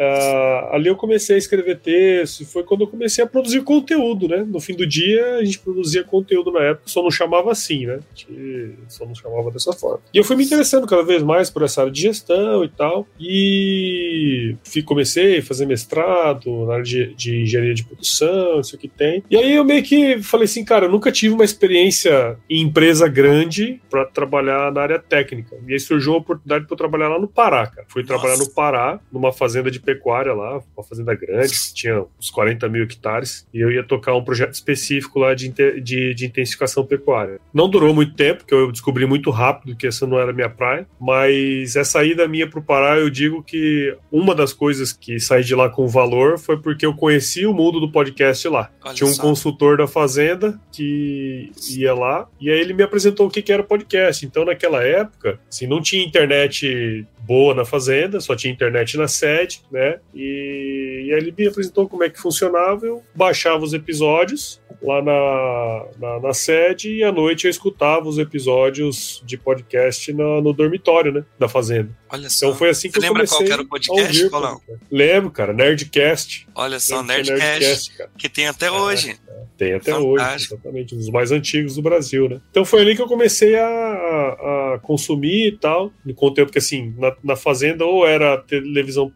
[0.72, 4.44] ali eu comecei a escrever texto, foi quando eu comecei a produzir conteúdo, né?
[4.46, 8.00] No fim do dia, a gente produzia conteúdo na época, só não chamava assim, né?
[8.14, 10.00] Gente só não chamava dessa forma.
[10.12, 13.06] E eu fui me interessando cada vez mais por essa área de gestão e tal,
[13.18, 18.88] e fui, comecei a fazer mestrado na área de, de engenharia de produção, isso que
[18.88, 19.22] tem.
[19.30, 23.08] E aí eu meio que falei assim, cara, eu nunca tive uma experiência em empresa
[23.08, 25.56] grande para trabalhar na área técnica.
[25.66, 27.86] E aí surgiu uma oportunidade para eu trabalhar lá no Pará, cara.
[27.88, 28.14] Fui Nossa.
[28.14, 32.68] trabalhar no Pará, numa fazenda de pecuária lá, uma fazenda grande, que tinha uns 40
[32.68, 37.40] mil hectares, e eu ia tocar um projeto específico lá de, de, de intensificação pecuária.
[37.52, 40.86] Não durou muito tempo, porque eu descobri muito rápido que essa não era minha praia,
[41.00, 45.44] mas essa ida minha para o Pará, eu digo que uma das coisas que saí
[45.44, 48.70] de lá com valor foi porque eu conheci o mundo do podcast lá.
[48.84, 49.22] Olha tinha um só.
[49.22, 53.62] consultor da fazenda que ia lá, e aí ele me apresentou o que, que era
[53.62, 54.24] podcast.
[54.24, 59.62] Então, naquela época, assim, não tinha internet boa na fazenda, só tinha internet na sede,
[59.70, 60.00] né?
[60.14, 65.02] E, e aí ele me apresentou como é que funcionava, eu baixava os episódios lá
[65.02, 70.52] na, na, na, sede e à noite eu escutava os episódios de podcast na, no
[70.52, 71.24] dormitório, né?
[71.38, 71.90] Da fazenda.
[72.10, 72.46] Olha só.
[72.46, 74.30] Então foi assim que Você eu lembra qual era o podcast?
[74.30, 74.56] Cara.
[74.90, 76.46] Lembro, cara, Nerdcast.
[76.54, 78.10] Olha só, Nerdcast, Nerdcast cara.
[78.16, 79.18] que tem até é, hoje.
[79.28, 80.14] É, tem até Fantástico.
[80.14, 82.40] hoje, exatamente, um dos mais antigos do Brasil, né?
[82.50, 86.94] Então foi ali que eu comecei a, a consumir e tal, no conteúdo, porque assim,
[86.96, 89.12] na, na fazenda ou era televisão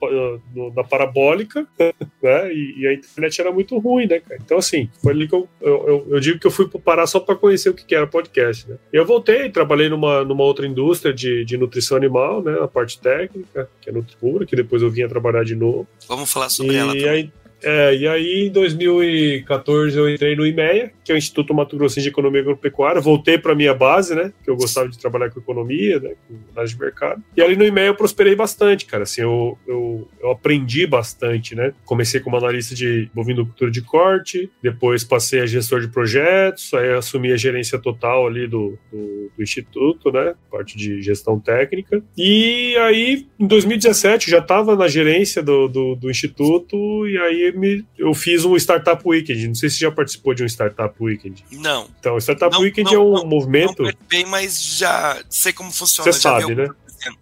[0.75, 1.67] na parabólica,
[2.23, 2.53] né?
[2.53, 4.41] E, e, a internet era muito ruim, né, cara?
[4.45, 7.21] Então, assim, foi ali que eu, eu, eu, eu digo que eu fui parar só
[7.21, 8.77] para conhecer o que era podcast, né?
[8.93, 12.59] Eu voltei, trabalhei numa, numa outra indústria de, de nutrição animal, né?
[12.61, 15.87] A parte técnica, que é Nutripura, que depois eu vinha trabalhar de novo.
[16.09, 16.93] Vamos falar sobre e ela.
[16.93, 17.31] Aí,
[17.63, 22.01] é, e aí, em 2014, eu entrei no IMEA, que é o Instituto Mato Grosso
[22.01, 23.01] de Economia Agropecuária.
[23.01, 24.33] Voltei para minha base, né?
[24.45, 26.11] Que eu gostava de trabalhar com economia, né?
[26.29, 27.23] Com análise de mercado.
[27.37, 29.03] E ali no IMEA eu prosperei bastante, cara.
[29.03, 31.73] Assim, eu, eu, eu aprendi bastante, né?
[31.85, 37.33] Comecei como analista de bovinocultura de corte, depois passei a gestor de projetos, aí assumi
[37.33, 40.35] a gerência total ali do, do, do Instituto, né?
[40.51, 42.03] Parte de gestão técnica.
[42.17, 47.85] E aí, em 2017, já estava na gerência do, do, do Instituto, e aí me,
[47.99, 49.49] eu fiz um Startup Weekend.
[49.49, 51.45] Não sei se já participou de um Startup Weekend.
[51.51, 51.89] Não.
[51.99, 53.83] Então, o Startup não, Weekend não, é um não, movimento.
[53.83, 56.13] Não participei, mas já sei como funciona.
[56.13, 56.69] Você sabe, né?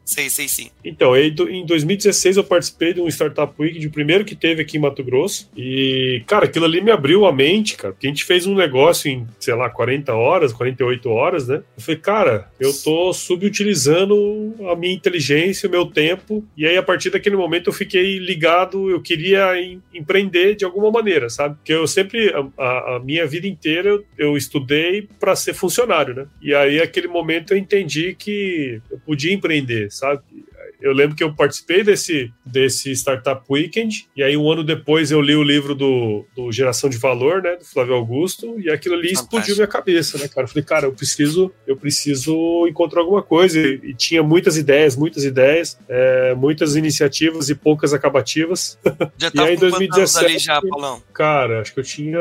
[0.05, 0.71] Sei, sei sim.
[0.85, 4.81] Então, em 2016 eu participei de um Startup Week, o primeiro que teve aqui em
[4.81, 5.49] Mato Grosso.
[5.57, 7.93] E, cara, aquilo ali me abriu a mente, cara.
[7.95, 11.63] Porque a gente fez um negócio em, sei lá, 40 horas, 48 horas, né?
[11.77, 16.45] Eu falei, cara, eu tô subutilizando a minha inteligência, o meu tempo.
[16.57, 20.91] E aí, a partir daquele momento, eu fiquei ligado, eu queria em, empreender de alguma
[20.91, 21.55] maneira, sabe?
[21.57, 26.27] Porque eu sempre, a, a minha vida inteira, eu, eu estudei para ser funcionário, né?
[26.43, 30.23] E aí, aquele momento, eu entendi que eu podia empreender aprender, sabe?
[30.81, 35.21] Eu lembro que eu participei desse, desse Startup Weekend, e aí um ano depois eu
[35.21, 39.09] li o livro do, do Geração de Valor, né, do Flávio Augusto, e aquilo ali
[39.09, 39.37] Fantástico.
[39.37, 40.45] explodiu minha cabeça, né, cara?
[40.45, 43.59] Eu falei, cara, eu preciso, eu preciso encontrar alguma coisa.
[43.59, 48.79] E, e tinha muitas ideias, muitas ideias, é, muitas iniciativas e poucas acabativas.
[49.19, 51.03] Já tava e aí, em 2017, ali já, Paulão?
[51.13, 52.19] Cara, acho que eu tinha.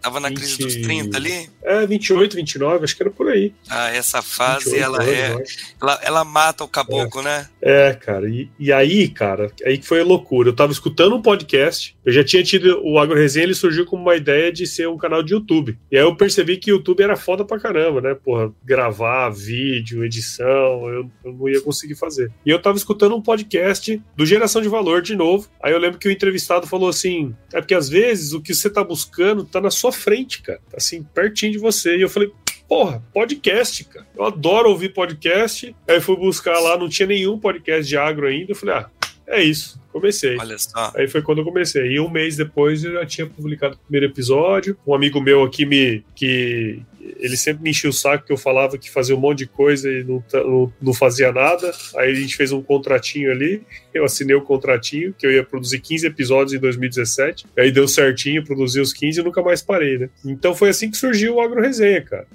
[0.00, 1.50] Tava na 20, crise dos 30 ali?
[1.62, 3.54] É, 28, 29, acho que era por aí.
[3.68, 5.36] Ah, essa fase, ela é.
[5.80, 7.24] Ela, ela mata o caboclo, é.
[7.24, 7.48] né?
[7.62, 8.28] É, cara.
[8.28, 10.48] E, e, aí, cara, aí que foi a loucura.
[10.48, 12.80] Eu tava escutando um podcast, eu já tinha tido.
[12.82, 15.78] O Agro Resenha, ele surgiu como uma ideia de ser um canal de YouTube.
[15.90, 18.14] E aí eu percebi que YouTube era foda pra caramba, né?
[18.14, 22.30] Porra, gravar vídeo, edição, eu, eu não ia conseguir fazer.
[22.44, 25.48] E eu tava escutando um podcast do Geração de Valor de novo.
[25.62, 28.70] Aí eu lembro que o entrevistado falou assim: é porque às vezes o que você
[28.70, 30.60] tá buscando tá na sua frente, cara.
[30.70, 31.96] Tá assim, pertinho de você.
[31.96, 32.32] E eu falei,
[32.70, 34.06] porra, podcast, cara.
[34.16, 35.74] Eu adoro ouvir podcast.
[35.88, 38.52] Aí fui buscar lá, não tinha nenhum podcast de agro ainda.
[38.52, 38.88] Eu falei, ah,
[39.26, 39.80] é isso.
[39.92, 40.38] Comecei.
[40.38, 40.92] Olha só.
[40.94, 41.94] Aí foi quando eu comecei.
[41.94, 44.78] E um mês depois eu já tinha publicado o primeiro episódio.
[44.86, 46.04] Um amigo meu aqui me.
[46.14, 46.80] que
[47.18, 49.90] ele sempre me enchia o saco que eu falava que fazia um monte de coisa
[49.90, 51.72] e não, não, não, fazia nada.
[51.96, 55.80] Aí a gente fez um contratinho ali, eu assinei o contratinho, que eu ia produzir
[55.80, 57.46] 15 episódios em 2017.
[57.56, 60.10] Aí deu certinho, produzi os 15 e nunca mais parei, né?
[60.24, 62.26] Então foi assim que surgiu o Agro Resenha, cara.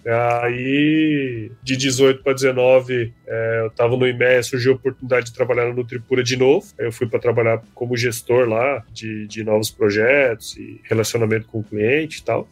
[0.43, 5.67] Aí, de 18 para 19, é, eu tava no IMEA, surgiu a oportunidade de trabalhar
[5.67, 6.67] na Nutripura de novo.
[6.79, 11.59] Aí eu fui para trabalhar como gestor lá de, de novos projetos e relacionamento com
[11.59, 12.47] o cliente e tal.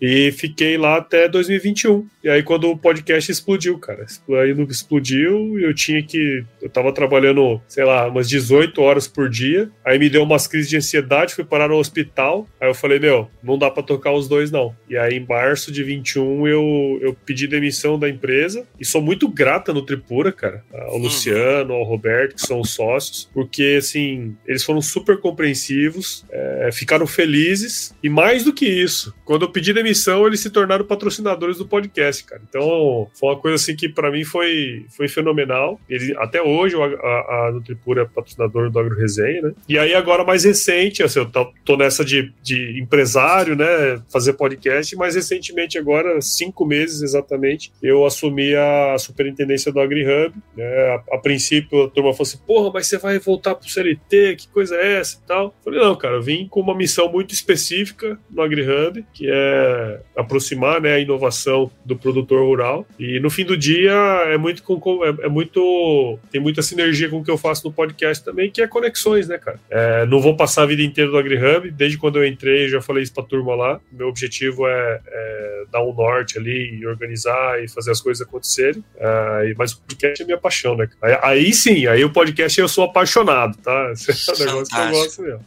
[0.00, 2.06] E fiquei lá até 2021.
[2.22, 4.06] E aí, quando o podcast explodiu, cara,
[4.42, 6.44] aí não explodiu, eu tinha que.
[6.60, 9.70] Eu tava trabalhando, sei lá, umas 18 horas por dia.
[9.84, 12.48] Aí me deu umas crises de ansiedade, fui parar no hospital.
[12.60, 14.74] Aí eu falei, meu, não dá para tocar os dois, não.
[14.88, 18.66] E aí, em março de 21, eu, eu pedi demissão da empresa.
[18.78, 20.64] E sou muito grata no Tripura, cara.
[20.72, 20.98] Ao.
[20.98, 23.30] Luciano, ao Roberto, que são os sócios.
[23.32, 27.94] Porque, assim, eles foram super compreensivos, é, ficaram felizes.
[28.02, 31.66] E mais do que isso, quando eu pedi demissão, demissão, eles se tornaram patrocinadores do
[31.66, 32.40] podcast, cara.
[32.48, 35.80] Então, foi uma coisa assim que para mim foi, foi fenomenal.
[35.88, 39.52] Ele, até hoje, a, a, Nutripura é patrocinador do Agro Resenha, né?
[39.68, 44.00] E aí, agora mais recente, assim, eu tô, tô nessa de, de empresário, né?
[44.10, 50.34] Fazer podcast, mas recentemente, agora, cinco meses exatamente, eu assumi a superintendência do AgriHub.
[50.56, 50.64] Né?
[50.64, 54.48] A, a princípio, a turma falou assim: porra, mas você vai voltar pro CLT, que
[54.48, 55.54] coisa é essa e tal?
[55.64, 59.79] Falei, não, cara, eu vim com uma missão muito específica no AgriHub, que é
[60.16, 62.86] aproximar né, a inovação do produtor rural.
[62.98, 63.92] E no fim do dia
[64.26, 64.62] é muito
[65.04, 68.62] é, é, muito tem muita sinergia com o que eu faço no podcast também, que
[68.62, 69.58] é conexões, né, cara?
[69.70, 73.02] É, não vou passar a vida inteira no AgriHub, desde quando eu entrei, já falei
[73.02, 73.80] isso pra turma lá.
[73.92, 78.84] Meu objetivo é, é dar um norte ali e organizar e fazer as coisas acontecerem.
[78.96, 80.88] É, mas o podcast é minha paixão, né?
[81.02, 83.92] Aí, aí, sim, aí o podcast eu sou apaixonado, tá?
[83.92, 85.44] Esse é um negócio que eu gosto mesmo.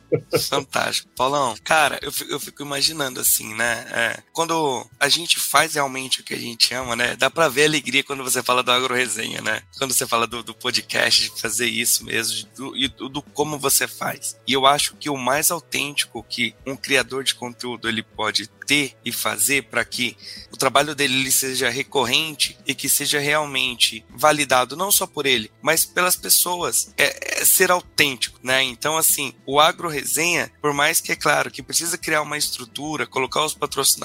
[0.49, 1.09] Fantástico.
[1.15, 3.85] Paulão, cara, eu fico, eu fico imaginando assim, né?
[3.91, 7.15] É, quando a gente faz realmente o que a gente ama, né?
[7.15, 9.61] Dá pra ver a alegria quando você fala do Agro Resenha, né?
[9.77, 13.59] Quando você fala do, do podcast, de fazer isso mesmo, do, e do, do, como
[13.59, 14.37] você faz.
[14.47, 18.95] E eu acho que o mais autêntico que um criador de conteúdo ele pode ter
[19.03, 20.17] e fazer para que
[20.51, 25.51] o trabalho dele ele seja recorrente e que seja realmente validado não só por ele,
[25.61, 28.63] mas pelas pessoas, é, é ser autêntico, né?
[28.63, 33.05] Então, assim, o Agro Resenha, por mais que é claro que precisa criar uma estrutura,
[33.05, 34.02] colocar os patrocinadores,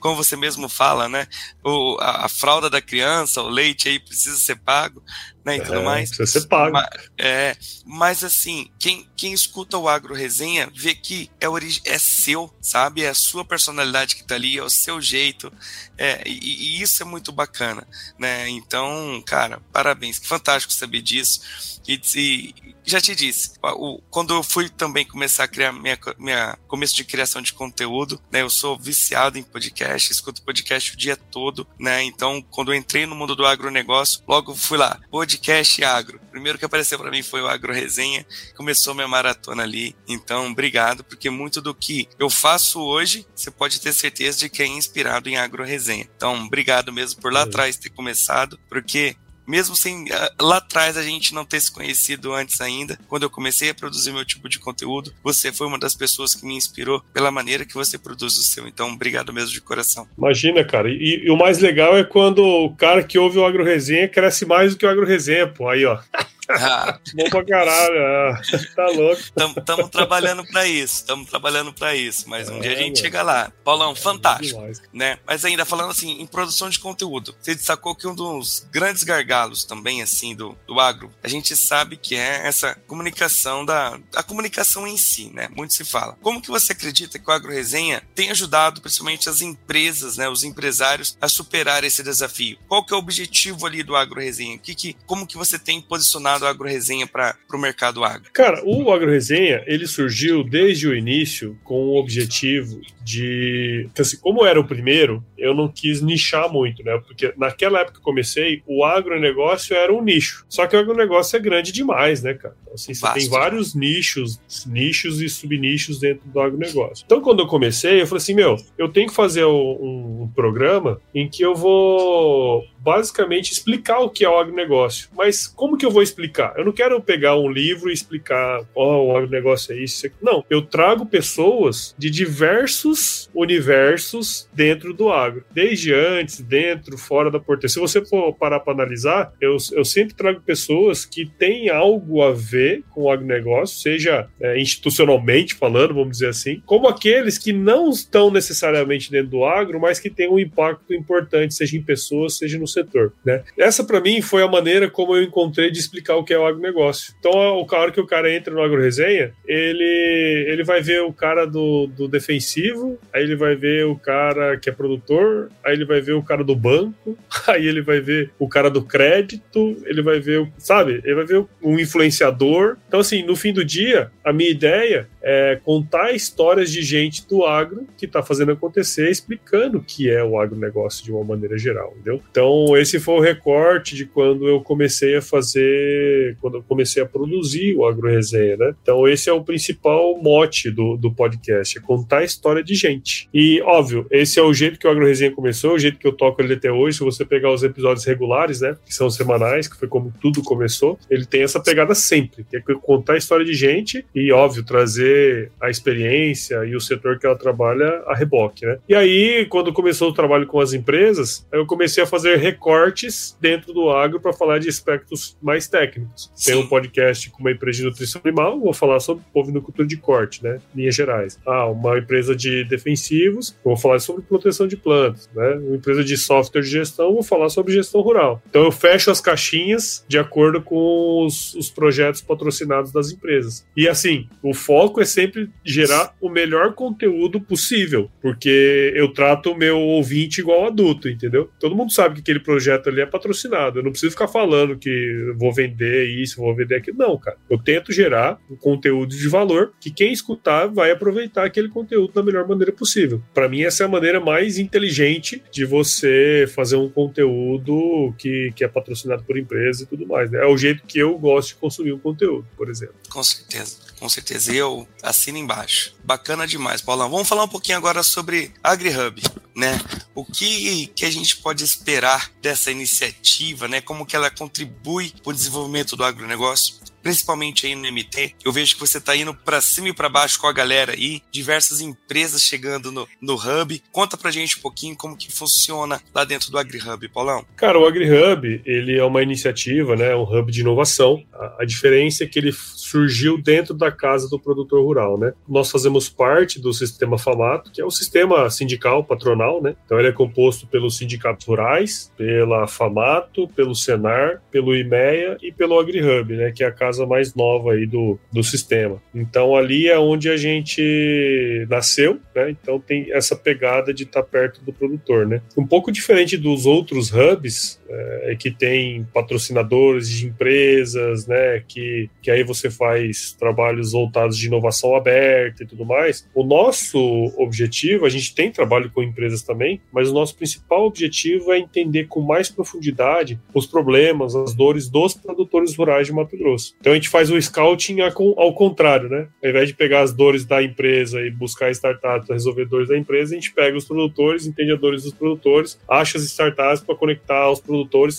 [0.00, 1.26] como você mesmo fala, né?
[1.64, 5.02] O, a, a fralda da criança, o leite aí precisa ser pago,
[5.48, 6.10] né, e tudo é, mais.
[6.10, 6.72] Precisa ser pago.
[6.72, 7.56] Mas, é,
[7.86, 11.46] mas assim, quem, quem escuta o Agro Resenha vê que é,
[11.84, 13.02] é seu, sabe?
[13.02, 15.52] É a sua personalidade que tá ali, é o seu jeito.
[15.96, 17.86] É, e, e isso é muito bacana,
[18.18, 18.48] né?
[18.48, 20.18] Então, cara, parabéns.
[20.18, 21.40] Que fantástico saber disso.
[21.88, 26.58] E, e já te disse, o, quando eu fui também começar a criar minha, minha
[26.66, 28.42] começo de criação de conteúdo, né?
[28.42, 32.02] Eu sou viciado em podcast, escuto podcast o dia todo, né?
[32.02, 35.37] Então, quando eu entrei no mundo do agronegócio, logo fui lá, podcast
[35.84, 36.20] agro.
[36.30, 39.96] primeiro que apareceu para mim foi o Agro Resenha, começou minha maratona ali.
[40.06, 44.62] Então, obrigado, porque muito do que eu faço hoje, você pode ter certeza de que
[44.62, 46.08] é inspirado em Agro Resenha.
[46.16, 49.16] Então, obrigado mesmo por lá atrás ter começado, porque
[49.48, 53.30] mesmo sem ah, lá atrás a gente não ter se conhecido antes ainda, quando eu
[53.30, 57.02] comecei a produzir meu tipo de conteúdo, você foi uma das pessoas que me inspirou
[57.12, 58.68] pela maneira que você produz o seu.
[58.68, 60.06] Então, obrigado mesmo de coração.
[60.16, 60.90] Imagina, cara.
[60.90, 64.44] E, e o mais legal é quando o cara que ouve o Agro Resenha cresce
[64.44, 65.68] mais do que o Agro Resenha, pô.
[65.68, 65.98] Aí, ó.
[66.50, 66.98] Ah.
[67.14, 68.40] Bom pra caralho, ah.
[68.74, 69.22] tá louco.
[69.56, 72.96] Estamos trabalhando para isso, estamos trabalhando para isso, mas um é, dia a gente mano.
[72.96, 73.52] chega lá.
[73.64, 75.18] Paulão, fantástico, é né?
[75.26, 79.64] Mas ainda falando assim, em produção de conteúdo, você destacou que um dos grandes gargalos
[79.64, 84.86] também, assim, do, do agro, a gente sabe que é essa comunicação da a comunicação
[84.86, 85.48] em si, né?
[85.54, 86.16] Muito se fala.
[86.22, 90.44] Como que você acredita que o Agro Resenha tem ajudado principalmente as empresas, né, os
[90.44, 92.58] empresários a superar esse desafio?
[92.68, 94.58] Qual que é o objetivo ali do Agro Resenha?
[94.58, 98.30] Que, que, como que você tem posicionado do AgroResenha para o mercado agro?
[98.32, 103.86] Cara, o AgroResenha, ele surgiu desde o início com o objetivo de...
[103.90, 107.00] Então, assim, como era o primeiro, eu não quis nichar muito, né?
[107.06, 110.44] Porque naquela época que comecei, o agronegócio era um nicho.
[110.48, 112.54] Só que o agronegócio é grande demais, né, cara?
[112.62, 117.04] Então, assim, você tem vários nichos, nichos e subnichos dentro do agronegócio.
[117.06, 121.00] Então, quando eu comecei, eu falei assim, meu, eu tenho que fazer um, um programa
[121.14, 125.08] em que eu vou basicamente explicar o que é o agronegócio.
[125.16, 126.54] Mas como que eu vou explicar?
[126.56, 130.44] Eu não quero pegar um livro e explicar, ó, oh, o agronegócio é isso, Não,
[130.48, 135.44] eu trago pessoas de diversos universos dentro do agro.
[135.52, 137.68] Desde antes, dentro, fora da porteira.
[137.68, 142.32] Se você for parar para analisar, eu, eu sempre trago pessoas que têm algo a
[142.32, 147.90] ver com o agronegócio, seja é, institucionalmente falando, vamos dizer assim, como aqueles que não
[147.90, 152.58] estão necessariamente dentro do agro, mas que têm um impacto importante, seja em pessoas, seja
[152.58, 153.12] no setor.
[153.24, 153.42] Né?
[153.56, 156.46] Essa, para mim, foi a maneira como eu encontrei de explicar o que é o
[156.46, 157.14] agronegócio.
[157.18, 161.46] Então, o cara que o cara entra no agroresenha, ele, ele vai ver o cara
[161.46, 166.00] do, do defensivo, aí ele vai ver o cara que é produtor, aí ele vai
[166.00, 167.16] ver o cara do banco,
[167.46, 171.00] aí ele vai ver o cara do crédito, ele vai ver, sabe?
[171.04, 172.76] Ele vai ver um influenciador.
[172.86, 177.44] Então, assim, no fim do dia, a minha ideia é contar histórias de gente do
[177.44, 181.92] agro que está fazendo acontecer, explicando o que é o agronegócio de uma maneira geral,
[181.94, 182.22] entendeu?
[182.30, 187.06] Então, esse foi o recorte de quando eu comecei a fazer, quando eu comecei a
[187.06, 188.74] produzir o Agro Resenha, né?
[188.82, 193.28] Então, esse é o principal mote do, do podcast, é contar a história de gente.
[193.32, 196.12] E, óbvio, esse é o jeito que o Agro Resenha começou, o jeito que eu
[196.12, 196.98] toco ele até hoje.
[196.98, 200.98] Se você pegar os episódios regulares, né, que são semanais, que foi como tudo começou,
[201.10, 205.50] ele tem essa pegada sempre, que é contar a história de gente e, óbvio, trazer
[205.60, 208.78] a experiência e o setor que ela trabalha a reboque, né?
[208.88, 213.72] E aí, quando começou o trabalho com as empresas, eu comecei a fazer recortes dentro
[213.72, 216.30] do agro para falar de aspectos mais técnicos.
[216.44, 220.42] Tem um podcast com uma empresa de nutrição animal, vou falar sobre bovinocultura de corte,
[220.42, 220.58] né?
[220.74, 221.38] Linhas gerais.
[221.46, 225.54] Ah, uma empresa de defensivos, vou falar sobre proteção de plantas, né?
[225.54, 228.42] Uma empresa de software de gestão, vou falar sobre gestão rural.
[228.48, 233.66] Então eu fecho as caixinhas de acordo com os, os projetos patrocinados das empresas.
[233.76, 239.56] E assim, o foco é sempre gerar o melhor conteúdo possível, porque eu trato o
[239.56, 241.50] meu ouvinte igual adulto, entendeu?
[241.60, 243.78] Todo mundo sabe que aquele projeto ali é patrocinado.
[243.78, 246.98] Eu não preciso ficar falando que vou vender isso, vou vender aquilo.
[246.98, 247.36] Não, cara.
[247.48, 252.22] Eu tento gerar um conteúdo de valor que quem escutar vai aproveitar aquele conteúdo da
[252.22, 253.22] melhor maneira possível.
[253.34, 258.64] Para mim, essa é a maneira mais inteligente de você fazer um conteúdo que, que
[258.64, 260.30] é patrocinado por empresa e tudo mais.
[260.30, 260.40] Né?
[260.42, 262.94] É o jeito que eu gosto de consumir um conteúdo, por exemplo.
[263.10, 263.87] Com certeza.
[263.98, 264.52] Com certeza.
[264.52, 265.94] Eu assino embaixo.
[266.04, 267.10] Bacana demais, Paulão.
[267.10, 269.22] Vamos falar um pouquinho agora sobre AgriHub,
[269.54, 269.78] né?
[270.14, 273.80] O que, que a gente pode esperar dessa iniciativa, né?
[273.80, 276.76] Como que ela contribui para o desenvolvimento do agronegócio?
[277.08, 280.38] Principalmente aí no MT, eu vejo que você está indo para cima e para baixo
[280.38, 283.82] com a galera aí, diversas empresas chegando no, no Hub.
[283.90, 287.46] Conta pra gente um pouquinho como que funciona lá dentro do AgriHub, Paulão.
[287.56, 291.24] Cara, o AgriHub, ele é uma iniciativa, né, um hub de inovação.
[291.32, 295.32] A, a diferença é que ele surgiu dentro da casa do produtor rural, né?
[295.48, 299.74] Nós fazemos parte do sistema FAMATO, que é o sistema sindical patronal, né?
[299.86, 305.78] Então ele é composto pelos sindicatos rurais, pela FAMATO, pelo Senar, pelo IMEA e pelo
[305.78, 309.00] AgriHub, né, que é a casa casa mais nova aí do, do sistema.
[309.14, 312.50] Então ali é onde a gente nasceu, né?
[312.50, 315.40] Então tem essa pegada de estar tá perto do produtor, né?
[315.56, 321.62] Um pouco diferente dos outros hubs, é, que tem patrocinadores de empresas, né?
[321.66, 326.26] Que, que aí você faz trabalhos voltados de inovação aberta e tudo mais.
[326.34, 326.98] O nosso
[327.36, 332.06] objetivo, a gente tem trabalho com empresas também, mas o nosso principal objetivo é entender
[332.06, 336.74] com mais profundidade os problemas, as dores dos produtores rurais de Mato Grosso.
[336.80, 339.28] Então a gente faz o scouting ao contrário, né?
[339.42, 342.96] Ao invés de pegar as dores da empresa e buscar startups para resolver dores da
[342.96, 346.94] empresa, a gente pega os produtores, entende as dores dos produtores, acha as startups para
[346.94, 347.77] conectar os produtores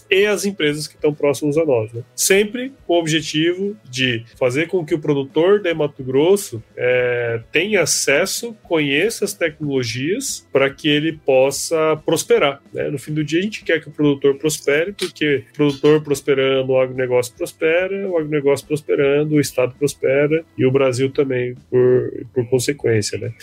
[0.09, 1.91] e as empresas que estão próximos a nós.
[1.93, 2.01] Né?
[2.15, 7.81] Sempre com o objetivo de fazer com que o produtor de Mato Grosso é, tenha
[7.81, 12.61] acesso, conheça as tecnologias para que ele possa prosperar.
[12.73, 12.89] Né?
[12.89, 16.71] No fim do dia, a gente quer que o produtor prospere, porque o produtor prosperando,
[16.71, 22.11] o agronegócio prospera, o agronegócio negócio prosperando, o Estado prospera e o Brasil também, por,
[22.33, 23.33] por consequência, né?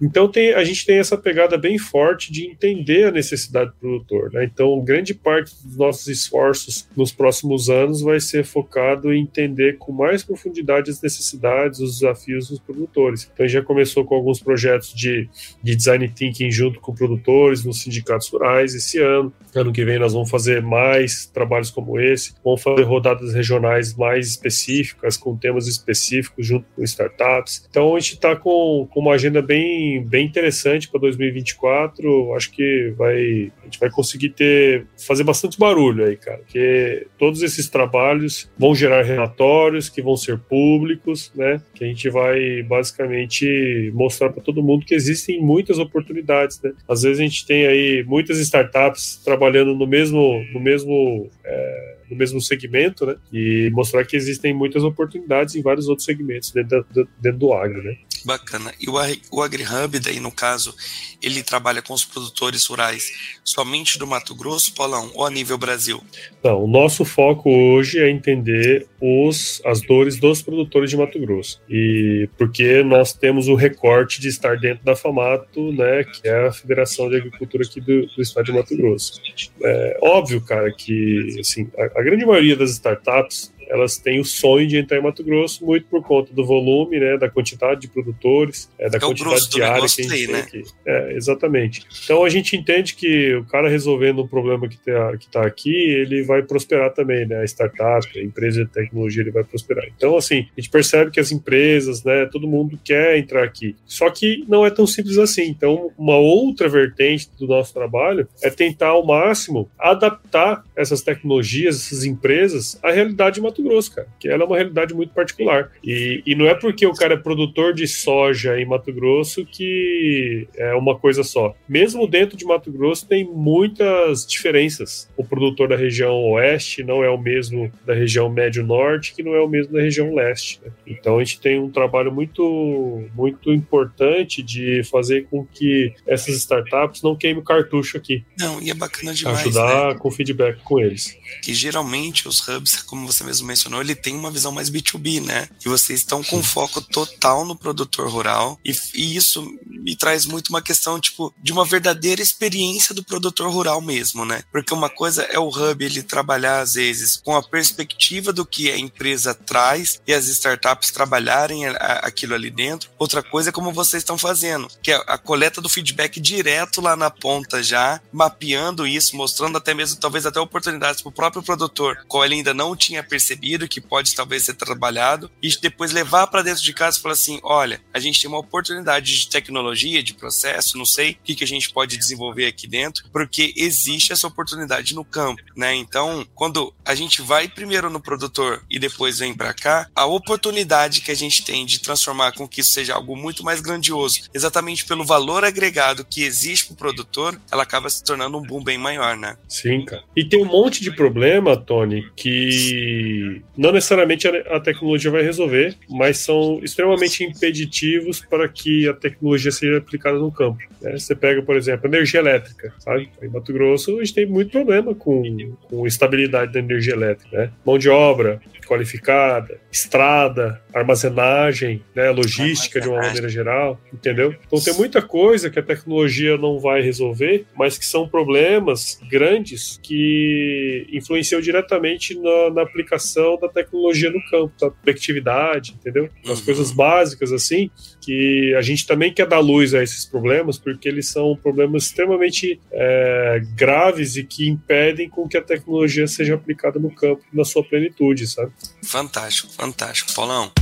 [0.00, 4.32] Então tem, a gente tem essa pegada bem forte de entender a necessidade do produtor,
[4.32, 4.44] né?
[4.44, 9.92] Então grande parte dos nossos esforços nos próximos anos vai ser focado em entender com
[9.92, 13.28] mais profundidade as necessidades, os desafios dos produtores.
[13.32, 15.28] Então a gente já começou com alguns projetos de,
[15.62, 19.32] de design thinking junto com produtores nos sindicatos rurais esse ano.
[19.54, 24.28] Ano que vem nós vamos fazer mais trabalhos como esse, vamos fazer rodadas regionais mais
[24.28, 27.66] específicas com temas específicos, junto com startups.
[27.68, 32.34] Então a gente está com, com uma agenda bem, bem interessante para 2024.
[32.34, 37.06] Acho que vai, a gente vai conseguir ter, fazer bastante muitos barulho aí, cara, que
[37.18, 41.60] todos esses trabalhos vão gerar relatórios que vão ser públicos, né?
[41.74, 46.72] Que a gente vai basicamente mostrar para todo mundo que existem muitas oportunidades, né?
[46.88, 52.16] Às vezes a gente tem aí muitas startups trabalhando no mesmo, no mesmo é, no
[52.16, 53.16] mesmo segmento, né?
[53.32, 57.82] E mostrar que existem muitas oportunidades em vários outros segmentos dentro, da, dentro do agro,
[57.82, 57.96] né?
[58.26, 58.74] Bacana.
[58.80, 58.94] E o,
[59.30, 60.74] o AgriHub, daí, no caso,
[61.22, 66.02] ele trabalha com os produtores rurais somente do Mato Grosso, Paulão, ou a nível Brasil?
[66.42, 71.60] Não, o nosso foco hoje é entender os, as dores dos produtores de Mato Grosso.
[71.70, 76.52] E porque nós temos o recorte de estar dentro da FAMATO, né, que é a
[76.52, 79.20] Federação de Agricultura aqui do, do estado de Mato Grosso.
[79.62, 84.66] É óbvio, cara, que assim, a, a grande maioria das startups elas têm o sonho
[84.66, 88.70] de entrar em Mato Grosso muito por conta do volume, né, da quantidade de produtores,
[88.78, 90.40] é, da é quantidade de área que a gente tem né?
[90.40, 90.62] aqui.
[90.84, 91.82] É, exatamente.
[92.04, 96.22] Então a gente entende que o cara resolvendo um problema que está tá aqui, ele
[96.22, 97.40] vai prosperar também, né?
[97.40, 99.84] A startup, a empresa de tecnologia, ele vai prosperar.
[99.96, 103.76] Então, assim, a gente percebe que as empresas, né, todo mundo quer entrar aqui.
[103.86, 105.44] Só que não é tão simples assim.
[105.44, 112.04] Então, uma outra vertente do nosso trabalho é tentar ao máximo adaptar essas tecnologias, essas
[112.04, 115.70] empresas à realidade Mato Grosso, cara, que ela é uma realidade muito particular.
[115.82, 120.48] E, e não é porque o cara é produtor de soja em Mato Grosso que
[120.56, 121.54] é uma coisa só.
[121.68, 125.08] Mesmo dentro de Mato Grosso tem muitas diferenças.
[125.16, 129.40] O produtor da região oeste não é o mesmo da região médio-norte, que não é
[129.40, 130.60] o mesmo da região leste.
[130.64, 130.72] Né?
[130.86, 137.02] Então a gente tem um trabalho muito, muito importante de fazer com que essas startups
[137.02, 138.24] não queimem o cartucho aqui.
[138.38, 139.40] Não, e é bacana demais.
[139.40, 139.98] Ajudar né?
[139.98, 141.16] com feedback com eles.
[141.42, 145.48] Que geralmente os hubs, como você mesmo mencionou, ele tem uma visão mais B2B, né?
[145.64, 148.58] E vocês estão com foco total no produtor rural.
[148.64, 153.50] E, e, isso me traz muito uma questão, tipo, de uma verdadeira experiência do produtor
[153.50, 154.42] rural mesmo, né?
[154.50, 158.70] Porque uma coisa é o hub ele trabalhar, às vezes, com a perspectiva do que
[158.70, 161.66] a empresa traz e as startups trabalharem
[162.02, 162.90] aquilo ali dentro.
[162.98, 166.96] Outra coisa é como vocês estão fazendo, que é a coleta do feedback direto lá
[166.96, 172.04] na ponta já, mapeando isso, mostrando até mesmo, talvez até oportunidades para o próprio produtor,
[172.08, 176.26] qual ele ainda não tinha percebido percebido, que pode talvez ser trabalhado, e depois levar
[176.26, 180.02] para dentro de casa e falar assim: olha, a gente tem uma oportunidade de tecnologia,
[180.02, 184.12] de processo, não sei o que, que a gente pode desenvolver aqui dentro, porque existe
[184.12, 185.74] essa oportunidade no campo, né?
[185.74, 191.00] Então, quando a gente vai primeiro no produtor e depois vem para cá, a oportunidade
[191.00, 194.84] que a gente tem de transformar com que isso seja algo muito mais grandioso, exatamente
[194.84, 198.78] pelo valor agregado que existe para o produtor, ela acaba se tornando um boom bem
[198.78, 199.36] maior, né?
[199.48, 200.02] Sim, cara.
[200.16, 203.25] E tem um monte de problema, Tony, que
[203.56, 209.78] não necessariamente a, tecnologia vai resolver, mas são extremamente impeditivos para que a tecnologia seja
[209.78, 210.62] aplicada no campo.
[210.80, 210.98] Né?
[210.98, 213.08] Você pega, por exemplo, energia elétrica, sabe?
[213.22, 215.22] Em Mato Grosso a gente tem muito problema com,
[215.68, 217.50] com estabilidade da energia elétrica, né?
[217.64, 224.34] Mão de obra, qualificada, estrada, armazenagem, né, logística de uma maneira geral, entendeu?
[224.46, 229.78] Então tem muita coisa que a tecnologia não vai resolver, mas que são problemas grandes
[229.82, 236.08] que influenciam diretamente na, na aplicação da tecnologia no campo, da conectividade, entendeu?
[236.24, 236.44] As uhum.
[236.44, 241.08] coisas básicas assim, que a gente também quer dar luz a esses problemas, porque eles
[241.08, 246.90] são problemas extremamente é, graves e que impedem com que a tecnologia seja aplicada no
[246.90, 248.52] campo na sua plenitude, sabe?
[248.82, 250.12] Fantástico, fantástico.
[250.14, 250.52] Paulão.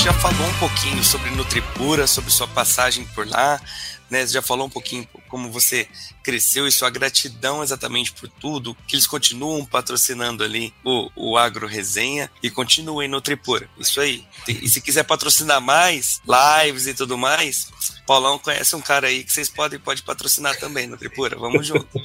[0.00, 3.60] Gente já falou um pouquinho sobre Nutripura, sobre sua passagem por lá,
[4.08, 4.26] né?
[4.26, 5.88] Você já falou um pouquinho como você
[6.22, 11.66] cresceu e sua gratidão exatamente por tudo, que eles continuam patrocinando ali o, o Agro
[11.66, 13.68] Resenha e continuem no Tripura.
[13.78, 14.26] Isso aí.
[14.46, 16.20] E se quiser patrocinar mais,
[16.64, 17.68] lives e tudo mais,
[18.06, 21.38] Paulão conhece um cara aí que vocês podem pode patrocinar também no Tripura.
[21.38, 21.88] Vamos junto.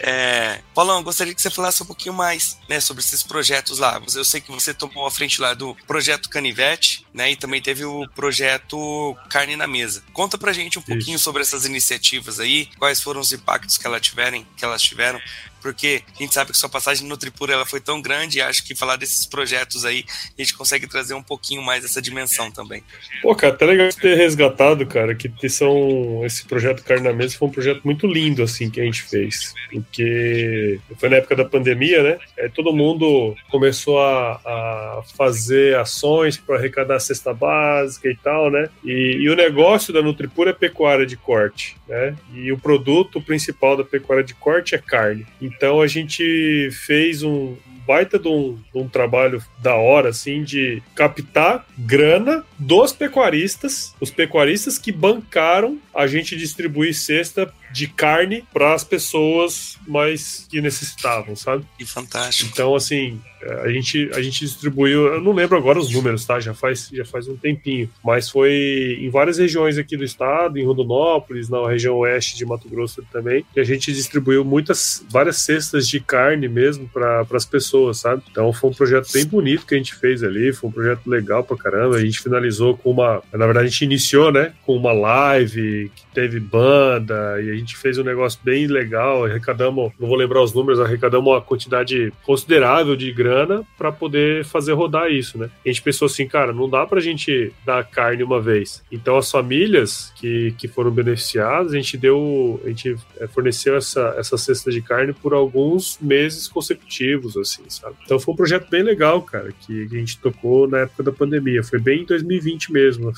[0.00, 4.00] É, Paulão, gostaria que você falasse um pouquinho mais né, sobre esses projetos lá.
[4.14, 7.32] Eu sei que você tomou a frente lá do projeto Canivete, né?
[7.32, 10.04] E também teve o projeto Carne na Mesa.
[10.12, 11.24] Conta pra gente um pouquinho Isso.
[11.24, 15.20] sobre essas iniciativas aí, quais foram os impactos que, ela tiverem, que elas tiveram
[15.60, 18.64] porque a gente sabe que sua passagem no Tripura ela foi tão grande e acho
[18.64, 20.04] que falar desses projetos aí
[20.38, 22.82] a gente consegue trazer um pouquinho mais essa dimensão também.
[23.22, 27.48] Pô, cara, até legal ter resgatado, cara, que são esse projeto Carne na Mesa foi
[27.48, 32.02] um projeto muito lindo assim que a gente fez, porque foi na época da pandemia,
[32.02, 32.18] né?
[32.38, 38.50] Aí todo mundo começou a, a fazer ações para arrecadar a cesta básica e tal,
[38.50, 38.68] né?
[38.84, 42.16] E, e o negócio da Nutripura é pecuária de corte, né?
[42.34, 45.26] E o produto principal da pecuária de corte é carne.
[45.48, 47.56] Então a gente fez um
[47.88, 54.10] baita de um, de um trabalho da hora, assim, de captar grana dos pecuaristas, os
[54.10, 61.34] pecuaristas que bancaram a gente distribuir cesta de carne para as pessoas mais que necessitavam,
[61.34, 61.64] sabe?
[61.78, 62.50] Que fantástico.
[62.52, 63.20] Então, assim,
[63.62, 66.40] a gente, a gente distribuiu, eu não lembro agora os números, tá?
[66.40, 70.64] Já faz, já faz um tempinho, mas foi em várias regiões aqui do estado, em
[70.64, 75.86] Rondonópolis, na região oeste de Mato Grosso também, que a gente distribuiu muitas, várias cestas
[75.86, 78.22] de carne mesmo para as pessoas, sabe?
[78.30, 81.44] Então foi um projeto bem bonito que a gente fez ali, foi um projeto legal
[81.44, 81.96] pra caramba.
[81.96, 86.04] A gente finalizou com uma, na verdade a gente iniciou, né, com uma live que
[86.14, 90.52] teve banda e a gente fez um negócio bem legal, arrecadamos, não vou lembrar os
[90.52, 95.50] números, arrecadamos uma quantidade considerável de grana para poder fazer rodar isso, né?
[95.64, 98.82] A gente pensou assim, cara, não dá pra gente dar carne uma vez.
[98.90, 104.14] Então as famílias que, que foram beneficiadas, a gente deu, a gente é, forneceu essa,
[104.18, 107.96] essa cesta de carne por alguns meses consecutivos, assim, sabe?
[108.04, 111.62] Então foi um projeto bem legal, cara, que, a gente tocou na época da pandemia.
[111.62, 113.12] Foi bem em 2020 mesmo,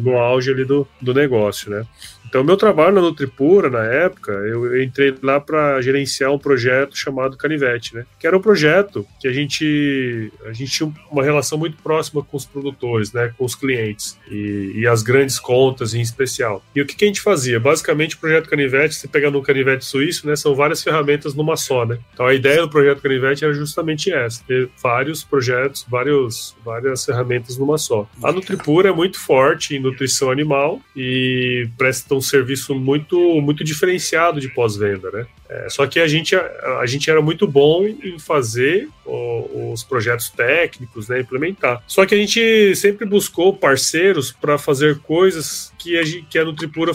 [0.00, 1.86] no auge ali do, do negócio, né?
[2.30, 7.36] Então, meu trabalho na Nutripura, na época, eu, entrei lá para gerenciar um projeto chamado
[7.36, 8.06] Canivete, né?
[8.20, 12.36] Que era um projeto que a gente, a gente tinha uma relação muito próxima com
[12.36, 13.34] os produtores, né?
[13.36, 16.62] Com os clientes e, e as grandes contas em especial.
[16.72, 17.58] E o que, que, a gente fazia?
[17.58, 20.36] Basicamente, o projeto Canivete, você pega no Canivete Suíço, né?
[20.36, 21.98] São várias ferramentas numa só, né?
[22.14, 27.58] Então, a ideia do projeto Canivete era justamente essa: ter vários projetos, vários, várias ferramentas
[27.58, 28.08] numa só.
[28.22, 34.40] A Nutripura é muito forte em nutrição animal e presta um serviço muito, muito diferenciado
[34.40, 35.26] de pós-venda, né?
[35.50, 39.82] É, só que a gente, a, a, gente era muito bom em fazer o, os
[39.82, 41.82] projetos técnicos, né, implementar.
[41.88, 46.92] Só que a gente sempre buscou parceiros para fazer coisas que a, que a Nutripura,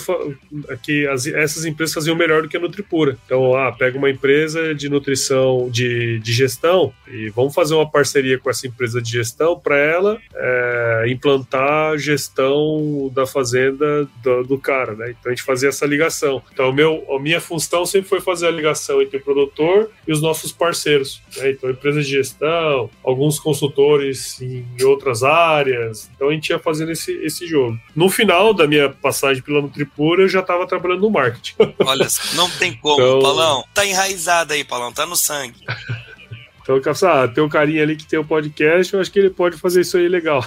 [0.82, 3.18] que as, essas empresas faziam melhor do que a Nutripura.
[3.26, 8.40] Então, ah, pega uma empresa de nutrição, de, de gestão, e vamos fazer uma parceria
[8.40, 14.58] com essa empresa de gestão para ela é, implantar a gestão da fazenda do, do,
[14.58, 15.10] cara, né?
[15.10, 16.42] Então a gente fazia essa ligação.
[16.54, 20.22] Então, meu, a minha função sempre foi fazer a ligação entre o produtor e os
[20.22, 21.22] nossos parceiros.
[21.38, 21.52] Né?
[21.52, 26.10] Então, empresas de gestão, alguns consultores em outras áreas.
[26.16, 27.80] Então, a gente ia fazendo esse, esse jogo.
[27.96, 31.56] No final da minha passagem pela Nutripura, eu já estava trabalhando no marketing.
[31.86, 33.22] Olha, não tem como, então...
[33.22, 33.64] Paulão.
[33.74, 35.60] Tá enraizado aí, Paulão, tá no sangue.
[36.62, 39.30] Então, ah, tem um carinha ali que tem o um podcast, eu acho que ele
[39.30, 40.44] pode fazer isso aí legal.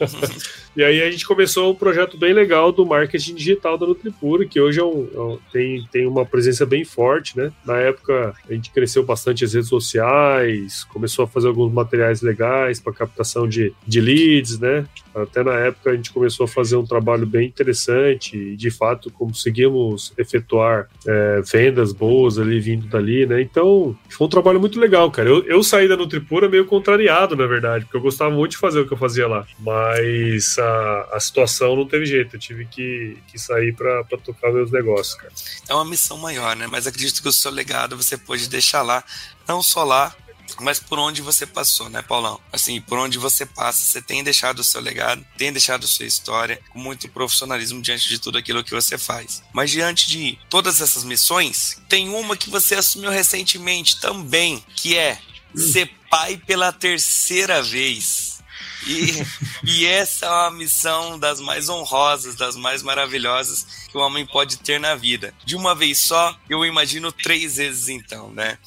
[0.76, 4.60] E aí a gente começou um projeto bem legal do marketing digital da Nutripura, que
[4.60, 7.52] hoje é um, é um, tem, tem uma presença bem forte, né?
[7.64, 12.80] Na época a gente cresceu bastante as redes sociais, começou a fazer alguns materiais legais
[12.80, 14.86] para captação de, de leads, né?
[15.14, 19.10] Até na época a gente começou a fazer um trabalho bem interessante e de fato
[19.10, 23.40] conseguimos efetuar é, vendas boas ali vindo dali, né?
[23.40, 25.28] Então foi um trabalho muito legal, cara.
[25.28, 28.80] Eu, eu saí da Nutripura meio contrariado, na verdade, porque eu gostava muito de fazer
[28.80, 30.67] o que eu fazia lá, mas a,
[31.12, 35.32] a situação não teve jeito, eu tive que, que sair para tocar meus negócios, cara.
[35.68, 36.66] É uma missão maior, né?
[36.66, 39.04] Mas acredito que o seu legado você pode deixar lá,
[39.46, 40.14] não só lá,
[40.60, 42.40] mas por onde você passou, né, Paulão?
[42.52, 46.06] Assim, por onde você passa, você tem deixado o seu legado, tem deixado a sua
[46.06, 49.42] história com muito profissionalismo diante de tudo aquilo que você faz.
[49.52, 55.18] Mas diante de todas essas missões, tem uma que você assumiu recentemente também, que é
[55.54, 58.37] ser pai pela terceira vez.
[58.86, 59.24] E,
[59.64, 64.58] e essa é uma missão das mais honrosas, das mais maravilhosas que o homem pode
[64.58, 65.34] ter na vida.
[65.44, 68.58] De uma vez só, eu imagino três vezes então, né?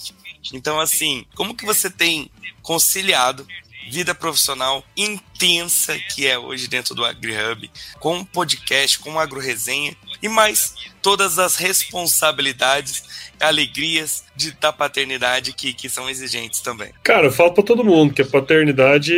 [0.54, 2.30] Então, assim, como que você tem
[2.62, 3.48] conciliado
[3.90, 7.70] vida profissional intensa que é hoje dentro do AgriHub,
[8.00, 15.54] com um podcast, com uma agroresenha e mais todas as responsabilidades, alegrias de, da paternidade
[15.54, 16.94] que, que são exigentes também.
[17.04, 19.14] Cara, eu falo para todo mundo que a paternidade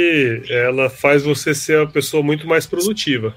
[0.49, 3.35] ela faz você ser uma pessoa muito mais produtiva.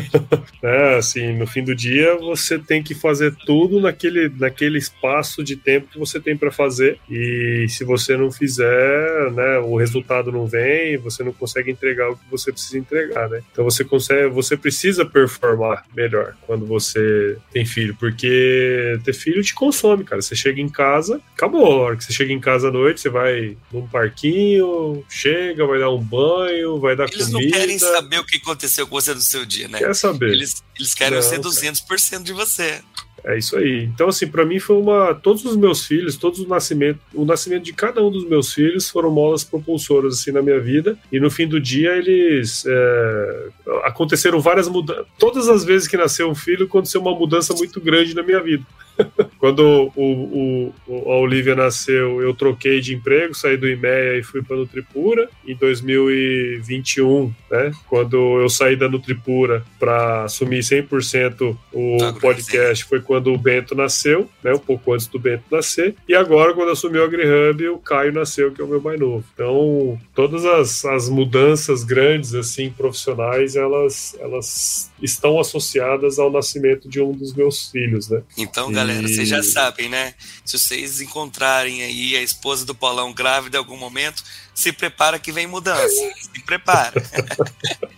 [0.62, 0.96] né?
[0.96, 5.88] Assim, no fim do dia, você tem que fazer tudo naquele, naquele espaço de tempo
[5.88, 6.98] que você tem para fazer.
[7.10, 12.16] E se você não fizer, né, o resultado não vem, você não consegue entregar o
[12.16, 13.42] que você precisa entregar, né?
[13.52, 19.54] Então você consegue, você precisa performar melhor quando você tem filho, porque ter filho te
[19.54, 20.22] consome, cara.
[20.22, 21.66] Você chega em casa, acabou.
[21.66, 25.78] A hora que você chega em casa à noite, você vai num parquinho, chega, vai
[25.78, 27.38] dar um banho, vai dar Eles comida.
[27.38, 29.78] Eles não querem saber o que aconteceu com você no seu dia, né?
[29.86, 30.30] Quer saber.
[30.30, 32.22] Eles, eles querem Não, ser 200% cara.
[32.22, 32.80] de você.
[33.26, 33.82] É isso aí.
[33.82, 35.12] Então, assim, para mim foi uma.
[35.12, 38.88] Todos os meus filhos, todos os nascimentos, o nascimento de cada um dos meus filhos
[38.88, 40.96] foram molas propulsoras assim na minha vida.
[41.10, 43.48] E no fim do dia eles é,
[43.82, 45.06] aconteceram várias mudanças.
[45.18, 48.64] Todas as vezes que nasceu um filho, aconteceu uma mudança muito grande na minha vida.
[49.38, 54.42] quando o, o, a Olivia nasceu, eu troquei de emprego, saí do IMEA e fui
[54.42, 55.28] para Nutripura.
[55.46, 63.32] Em 2021, né, quando eu saí da Nutripura para assumir 100% o podcast, foi quando
[63.32, 65.94] o Bento nasceu, né, um pouco antes do Bento nascer.
[66.08, 69.24] E agora, quando assumi o AgriHub, o Caio nasceu, que é o meu mais novo.
[69.34, 77.00] Então, todas as, as mudanças grandes, assim, profissionais, elas, elas estão associadas ao nascimento de
[77.00, 78.22] um dos meus filhos, né?
[78.36, 79.02] Então, galera, e...
[79.02, 80.14] vocês já sabem, né?
[80.44, 84.22] Se vocês encontrarem aí a esposa do Paulão grávida em algum momento,
[84.56, 85.88] se prepara que vem mudança.
[86.18, 87.00] Se prepara.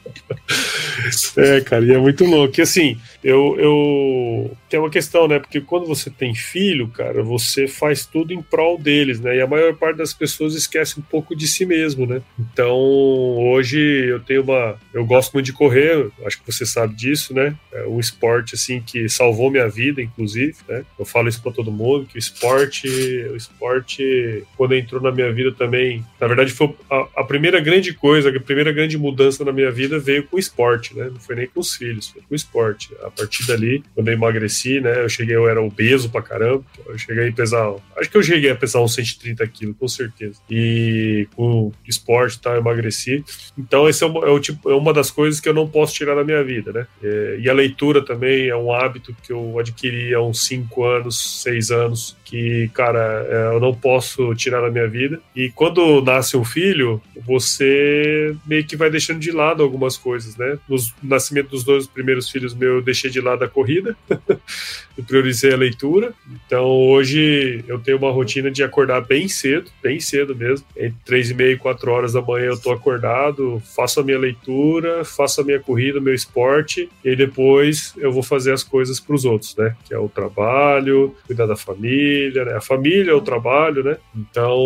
[1.36, 2.58] é, cara, e é muito louco.
[2.58, 4.56] E assim, eu, eu.
[4.68, 5.38] Tem uma questão, né?
[5.38, 9.36] Porque quando você tem filho, cara, você faz tudo em prol deles, né?
[9.36, 12.20] E a maior parte das pessoas esquece um pouco de si mesmo, né?
[12.38, 14.76] Então, hoje eu tenho uma.
[14.92, 17.56] Eu gosto muito de correr, acho que você sabe disso, né?
[17.72, 20.84] É um esporte, assim, que salvou minha vida, inclusive, né?
[20.98, 22.88] Eu falo isso pra todo mundo, que o esporte.
[23.30, 27.60] O esporte, quando entrou na minha vida também, na verdade, verdade, foi a, a, primeira
[27.60, 31.08] grande coisa, a primeira grande mudança na minha vida veio com o esporte, né?
[31.10, 32.90] Não foi nem com os filhos, foi com o esporte.
[33.02, 35.02] A partir dali, quando eu emagreci, né?
[35.02, 36.64] Eu cheguei, eu era obeso pra caramba.
[36.86, 40.40] Eu cheguei a pesar, acho que eu cheguei a pesar uns 130 quilos, com certeza.
[40.50, 43.24] E com esporte, tá, eu emagreci.
[43.56, 46.14] Então, esse é, é, o tipo, é uma das coisas que eu não posso tirar
[46.14, 46.86] da minha vida, né?
[47.02, 51.42] É, e a leitura também é um hábito que eu adquiri há uns 5 anos,
[51.42, 55.18] 6 anos, que, cara, é, eu não posso tirar da minha vida.
[55.34, 60.58] E quando nasce um filho, você meio que vai deixando de lado algumas coisas, né?
[60.68, 65.54] No nascimento dos dois primeiros filhos meus, eu deixei de lado a corrida, eu priorizei
[65.54, 66.12] a leitura.
[66.46, 70.66] Então, hoje eu tenho uma rotina de acordar bem cedo, bem cedo mesmo.
[70.76, 74.18] Entre três e meia e quatro horas da manhã eu tô acordado, faço a minha
[74.18, 79.14] leitura, faço a minha corrida, meu esporte, e depois eu vou fazer as coisas para
[79.14, 79.74] os outros, né?
[79.86, 82.56] Que é o trabalho, cuidar da família, família, né?
[82.56, 83.96] A família é o trabalho, né?
[84.14, 84.56] Então,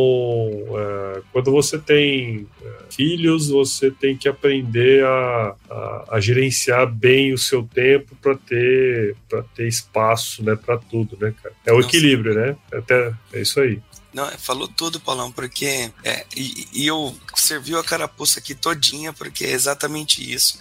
[0.77, 7.33] é, quando você tem é, filhos, você tem que aprender a, a, a gerenciar bem
[7.33, 10.57] o seu tempo para ter para ter espaço, né?
[10.57, 11.55] Para tudo, né, cara?
[11.67, 12.57] É o equilíbrio, né?
[12.73, 13.81] Até é isso aí.
[14.13, 15.91] Não, falou tudo, Paulão, porque.
[16.05, 20.59] É, e, e eu serviu a carapuça aqui todinha, porque é exatamente isso.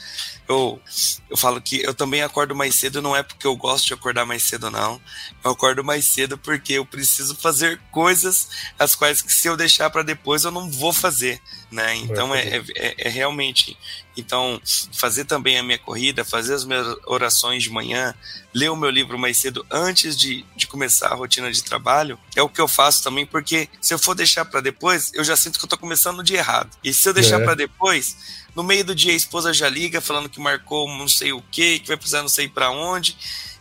[0.52, 0.82] Eu,
[1.30, 4.26] eu falo que eu também acordo mais cedo, não é porque eu gosto de acordar
[4.26, 5.02] mais cedo, não.
[5.44, 9.90] Eu acordo mais cedo porque eu preciso fazer coisas as quais que se eu deixar
[9.90, 11.42] para depois eu não vou fazer,
[11.72, 11.96] né?
[11.96, 13.78] Então é, é, é, é realmente.
[14.18, 18.14] Então, fazer também a minha corrida, fazer as minhas orações de manhã,
[18.54, 22.42] ler o meu livro mais cedo antes de, de começar a rotina de trabalho, é
[22.42, 25.58] o que eu faço também, porque se eu for deixar para depois, eu já sinto
[25.58, 26.70] que eu tô começando dia errado.
[26.84, 27.44] E se eu deixar é.
[27.46, 28.18] para depois,
[28.56, 31.80] no meio do dia a esposa já liga falando que marcou não sei o que,
[31.80, 33.18] que vai precisar não sei para onde.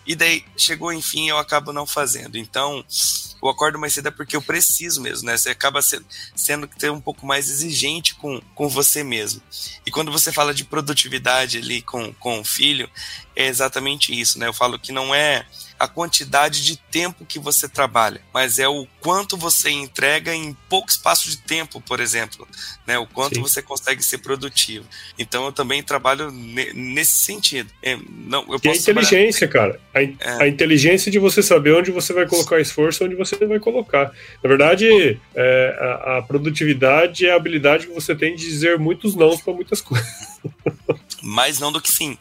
[0.07, 2.37] E daí chegou, enfim, eu acabo não fazendo.
[2.37, 2.85] Então,
[3.43, 5.37] eu acordo mais cedo é porque eu preciso mesmo, né?
[5.37, 9.41] Você acaba sendo, sendo ter um pouco mais exigente com, com você mesmo.
[9.87, 12.91] E quando você fala de produtividade ali com, com o filho,
[13.37, 14.49] é exatamente isso, né?
[14.49, 15.47] Eu falo que não é
[15.81, 20.91] a quantidade de tempo que você trabalha, mas é o quanto você entrega em pouco
[20.91, 22.47] espaço de tempo, por exemplo,
[22.87, 22.99] né?
[22.99, 23.41] O quanto Sim.
[23.41, 24.87] você consegue ser produtivo.
[25.19, 27.71] Então eu também trabalho nesse sentido.
[27.83, 29.73] É, não, eu e a inteligência, trabalhar...
[29.73, 29.81] cara.
[29.95, 30.43] A, in é.
[30.45, 34.13] a, inteligência de você saber onde você vai colocar esforço, onde você vai colocar.
[34.45, 39.15] Na verdade, é, a, a produtividade é a habilidade que você tem de dizer muitos
[39.15, 40.07] não para muitas coisas.
[41.23, 42.19] Mais não do que sim.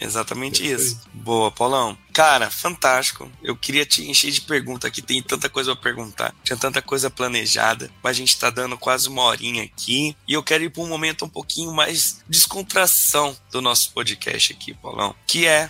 [0.00, 1.00] Exatamente é isso.
[1.26, 1.98] Boa, Paulão.
[2.12, 3.28] Cara, fantástico.
[3.42, 6.32] Eu queria te encher de pergunta aqui, tem tanta coisa pra perguntar.
[6.44, 10.16] Tinha tanta coisa planejada, mas a gente tá dando quase uma horinha aqui.
[10.28, 14.72] E eu quero ir pra um momento um pouquinho mais descontração do nosso podcast aqui,
[14.72, 15.16] Paulão.
[15.26, 15.68] Que é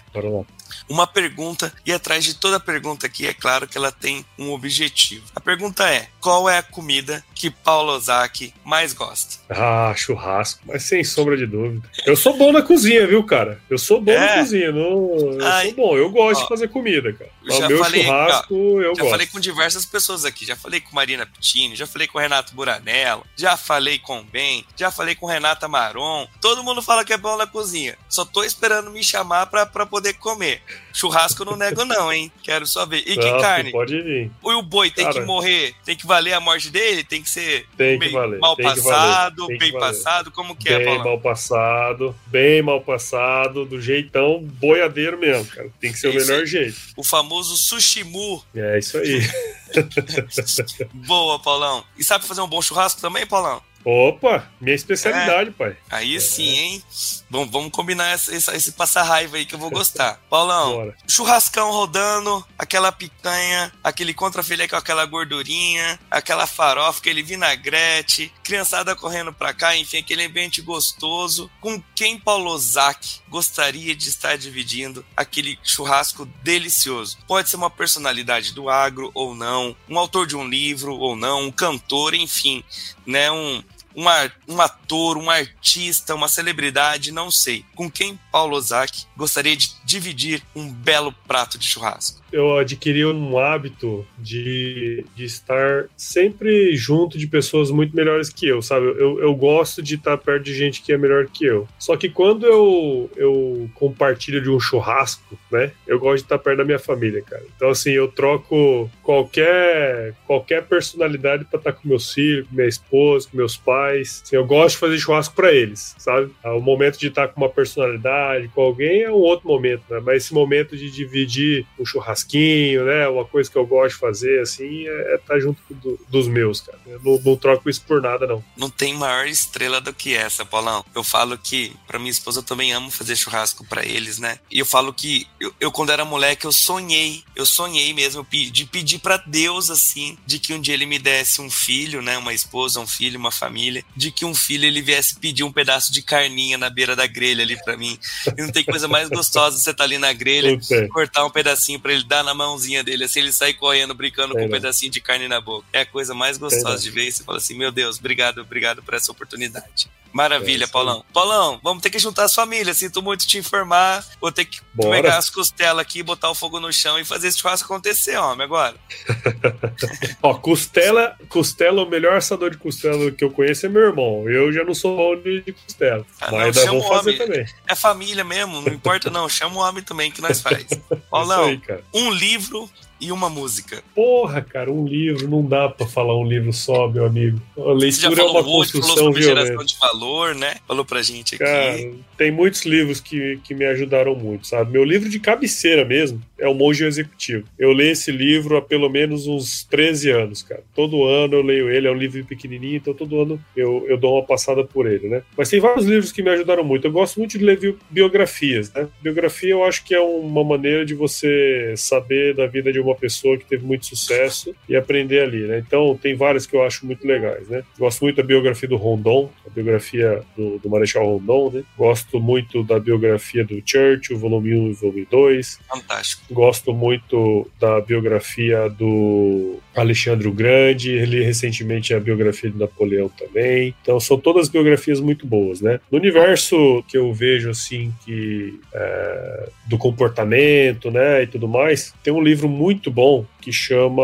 [0.88, 5.24] uma pergunta e atrás de toda pergunta aqui é claro que ela tem um objetivo.
[5.34, 9.37] A pergunta é: qual é a comida que Paulo Ozaki mais gosta?
[9.51, 11.87] Ah, churrasco, mas sem sombra de dúvida.
[12.07, 13.61] Eu sou bom na cozinha, viu, cara?
[13.68, 14.18] Eu sou bom é.
[14.18, 15.97] na cozinha, não, eu Ai, sou bom.
[15.97, 17.30] Eu gosto ó, de fazer comida, cara.
[17.43, 19.05] O meu falei, churrasco, ó, eu já gosto.
[19.05, 20.47] Já falei com diversas pessoas aqui.
[20.47, 24.64] Já falei com Marina Pittini, já falei com Renato Buranello, já falei com o Ben,
[24.74, 26.26] já falei com Renata Maron.
[26.41, 27.99] Todo mundo fala que é bom na cozinha.
[28.09, 30.62] Só tô esperando me chamar pra, pra poder comer.
[30.93, 32.32] Churrasco eu não nego, não, hein?
[32.43, 33.05] Quero só ver.
[33.07, 33.70] E que carne?
[33.70, 34.30] Pode vir.
[34.43, 37.05] O boi tem Cara, que morrer, tem que valer a morte dele?
[37.05, 40.31] Tem que ser tem que valer, mal passado, bem passado?
[40.31, 45.70] Como que bem é, Bem mal passado, bem mal passado, do jeitão boiadeiro mesmo, cara.
[45.81, 46.77] Tem que ser o melhor jeito.
[46.97, 48.43] O famoso sushimu.
[48.55, 49.20] É isso aí.
[51.07, 51.85] Boa, Paulão.
[51.99, 53.62] E sabe fazer um bom churrasco também, Paulão?
[53.89, 55.53] Opa, minha especialidade, É.
[55.53, 55.76] pai.
[55.89, 56.82] Aí sim, hein?
[57.30, 60.20] Bom, vamos combinar esse, esse, esse passa-raiva aí que eu vou gostar.
[60.28, 60.97] Paulão, Bora.
[61.07, 69.32] churrascão rodando, aquela picanha, aquele contrafilé com aquela gordurinha, aquela farofa, aquele vinagrete, criançada correndo
[69.32, 71.49] pra cá, enfim, aquele ambiente gostoso.
[71.61, 77.18] Com quem Paulo Ozaki gostaria de estar dividindo aquele churrasco delicioso?
[77.28, 81.43] Pode ser uma personalidade do agro ou não, um autor de um livro ou não,
[81.43, 82.64] um cantor, enfim,
[83.07, 83.30] né?
[83.30, 83.62] Um,
[83.97, 84.05] um,
[84.47, 87.64] um ator, um artista, uma celebridade, não sei.
[87.74, 92.26] Com quem Paulo Ozaki gostaria de dividir um belo prato de churrasco?
[92.36, 98.61] eu adquiri um hábito de, de estar sempre junto de pessoas muito melhores que eu,
[98.61, 98.86] sabe?
[98.86, 101.66] Eu, eu gosto de estar perto de gente que é melhor que eu.
[101.78, 105.72] Só que quando eu, eu compartilho de um churrasco, né?
[105.86, 107.42] Eu gosto de estar perto da minha família, cara.
[107.57, 113.28] Então, assim, eu troco qualquer, qualquer personalidade para estar com meus filhos, com minha esposa,
[113.30, 113.86] com meus pais.
[113.93, 116.30] Assim, eu gosto de fazer churrasco para eles, sabe?
[116.43, 120.01] Ah, O momento de estar com uma personalidade, com alguém, é um outro momento, né?
[120.05, 123.09] Mas esse momento de dividir um churrasquinho, né?
[123.09, 126.78] Uma coisa que eu gosto de fazer, assim, é estar junto do- dos meus, cara.
[126.87, 128.43] Eu não, não troco isso por nada, não.
[128.57, 130.84] Não tem maior estrela do que essa, Paulão.
[130.95, 134.39] Eu falo que, pra minha esposa, eu também amo fazer churrasco pra eles, né?
[134.51, 138.64] E eu falo que, eu, eu, quando era moleque, eu sonhei, eu sonhei mesmo de
[138.64, 142.16] pedir pra Deus, assim, de que um dia ele me desse um filho, né?
[142.18, 145.93] Uma esposa, um filho, uma família, de que um filho ele viesse pedir um pedaço
[145.93, 147.99] de carninha na beira da grelha ali pra mim.
[148.37, 150.89] E não tem coisa mais gostosa você tá ali na grelha, é.
[150.89, 154.43] cortar um pedacinho pra ele dar na mãozinha dele, assim ele sai correndo, brincando Tem
[154.43, 154.57] com um não.
[154.61, 155.66] pedacinho de carne na boca.
[155.72, 156.77] É a coisa mais gostosa não.
[156.77, 157.09] de ver.
[157.09, 159.89] E você fala assim: meu Deus, obrigado, obrigado por essa oportunidade.
[160.17, 161.05] Maravilha, É, Paulão.
[161.12, 162.79] Paulão, vamos ter que juntar as famílias.
[162.79, 164.03] Sinto muito te informar.
[164.21, 164.91] Vou ter que Bora.
[165.03, 168.45] pegar as costelas aqui, botar o fogo no chão e fazer esse churrasco acontecer, homem,
[168.45, 168.75] agora.
[170.23, 174.29] Ó, costela, costela, o melhor assador de costela que eu conheço é meu irmão.
[174.29, 176.05] Eu já não sou bom de costela.
[176.21, 177.27] Ah, não, mas nós chama vamos o fazer homem.
[177.27, 177.47] também.
[177.69, 179.29] É família mesmo, não importa não.
[179.29, 180.64] Chama o homem também que nós faz.
[180.71, 181.61] Isso Paulão, aí,
[181.93, 183.82] um livro e uma música.
[183.94, 187.40] Porra, cara, um livro, não dá pra falar um livro só, meu amigo.
[187.57, 189.64] A Você já leitura é falou uma muito, falou construção sobre geração violenta.
[189.66, 190.57] de valor, né?
[190.66, 191.44] Falou pra gente aqui.
[191.44, 194.73] Cara, tem muitos livros que, que me ajudaram muito, sabe?
[194.73, 197.45] Meu livro de cabeceira mesmo é O Monge Executivo.
[197.59, 200.62] Eu leio esse livro há pelo menos uns 13 anos, cara.
[200.75, 204.14] Todo ano eu leio ele, é um livro pequenininho, então todo ano eu, eu dou
[204.17, 205.23] uma passada por ele, né?
[205.37, 206.87] Mas tem vários livros que me ajudaram muito.
[206.87, 208.89] Eu gosto muito de ler bi- biografias, né?
[209.03, 213.37] Biografia eu acho que é uma maneira de você saber da vida de uma pessoa
[213.37, 215.62] que teve muito sucesso e aprender ali, né?
[215.67, 217.62] Então tem várias que eu acho muito legais, né?
[217.79, 221.62] Gosto muito da biografia do Rondon, a biografia do, do Marechal Rondon, né?
[221.77, 225.61] Gosto muito da biografia do Churchill, volume 1 e volume 2.
[225.68, 226.22] Fantástico.
[226.32, 233.74] Gosto muito da biografia do Alexandre o Grande, ele recentemente a biografia de Napoleão também.
[233.82, 235.80] Então são todas biografias muito boas, né?
[235.90, 242.12] No universo que eu vejo assim que é, do comportamento, né, e tudo mais, tem
[242.12, 244.02] um livro muito bom que chama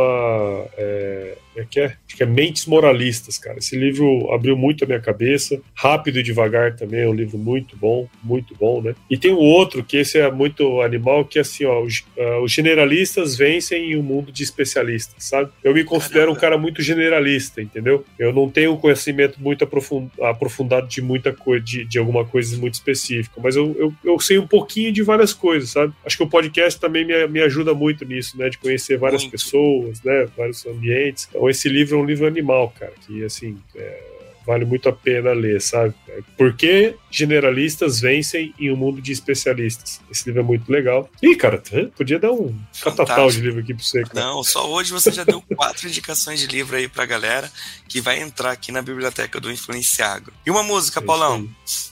[0.77, 1.85] é, é que é?
[2.07, 3.59] Acho que é Mentes Moralistas, cara.
[3.59, 5.61] Esse livro abriu muito a minha cabeça.
[5.75, 8.95] Rápido e Devagar também é um livro muito bom, muito bom, né?
[9.11, 12.41] E tem um outro, que esse é muito animal, que é assim, ó, os, ah,
[12.41, 15.51] os generalistas vencem em um mundo de especialistas, sabe?
[15.63, 18.05] Eu me considero um cara muito generalista, entendeu?
[18.19, 22.57] Eu não tenho um conhecimento muito aprofund- aprofundado de muita coisa, de, de alguma coisa
[22.57, 25.93] muito específica, mas eu, eu, eu sei um pouquinho de várias coisas, sabe?
[26.05, 28.49] Acho que o podcast também me, me ajuda muito nisso, né?
[28.49, 29.33] De conhecer várias Muito.
[29.33, 30.27] pessoas, né?
[30.37, 31.27] Vários ambientes.
[31.29, 34.13] Então, esse livro é um livro animal, cara, que, assim, é,
[34.47, 35.95] vale muito a pena ler, sabe?
[36.37, 40.01] Por que generalistas vencem em um mundo de especialistas?
[40.11, 41.09] Esse livro é muito legal.
[41.23, 41.63] Ih, cara,
[41.97, 44.27] podia dar um catatal de livro aqui pra você, cara.
[44.27, 47.51] Não, só hoje você já deu quatro indicações de livro aí pra galera
[47.89, 50.33] que vai entrar aqui na biblioteca do Influenciagro.
[50.45, 51.49] E uma música, É Paulão?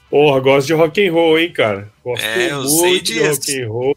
[0.09, 1.91] Porra, gosto de rock and roll, hein, cara?
[2.05, 3.97] Gosto É, eu muito sei de rock and roll.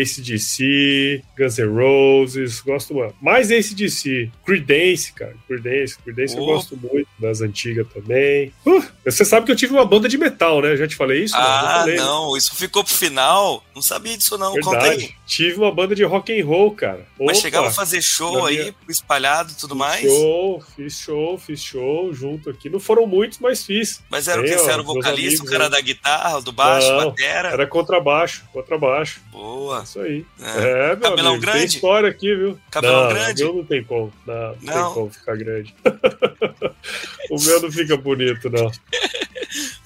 [0.00, 3.14] ACDC, Guns N' Roses, gosto muito.
[3.20, 4.30] Mais ACDC.
[4.44, 5.34] Creedence, cara.
[5.46, 6.46] Creedence, Creedence eu Oh.
[6.46, 7.08] gosto muito.
[7.18, 8.52] Das antigas também.
[8.66, 10.76] Uh, você sabe que eu tive uma banda de metal, né?
[10.76, 11.34] Já te falei isso?
[11.36, 12.02] Ah, falei, né?
[12.02, 13.64] não, isso ficou pro final.
[13.74, 14.54] Não sabia disso, não.
[14.60, 15.10] Conta aí.
[15.26, 17.06] Tive uma banda de rock and roll, cara.
[17.18, 20.02] Mas Opa, chegava a fazer show aí, minha- espalhado e tudo mais?
[20.02, 22.68] Show, fiz show, fiz show junto aqui.
[22.68, 24.02] Não foram muitos, mas fiz.
[24.10, 24.58] Mas era o Tem, que?
[24.60, 25.70] Você era o vocalista, amigos o cara aí.
[25.70, 27.48] da guitarra, do baixo, Não, batera?
[27.48, 29.22] Era contrabaixo, contrabaixo.
[29.32, 29.82] Boa.
[29.82, 30.26] Isso aí.
[30.40, 30.44] É.
[30.60, 31.74] É, meu Cabelão amigo, tem grande?
[31.74, 32.58] história aqui, viu?
[32.70, 33.42] Cabelão não, grande?
[33.42, 34.12] O meu não tem como.
[34.26, 34.84] Não, não, Não?
[34.84, 35.74] tem como ficar grande.
[37.30, 38.70] o meu não fica bonito, não.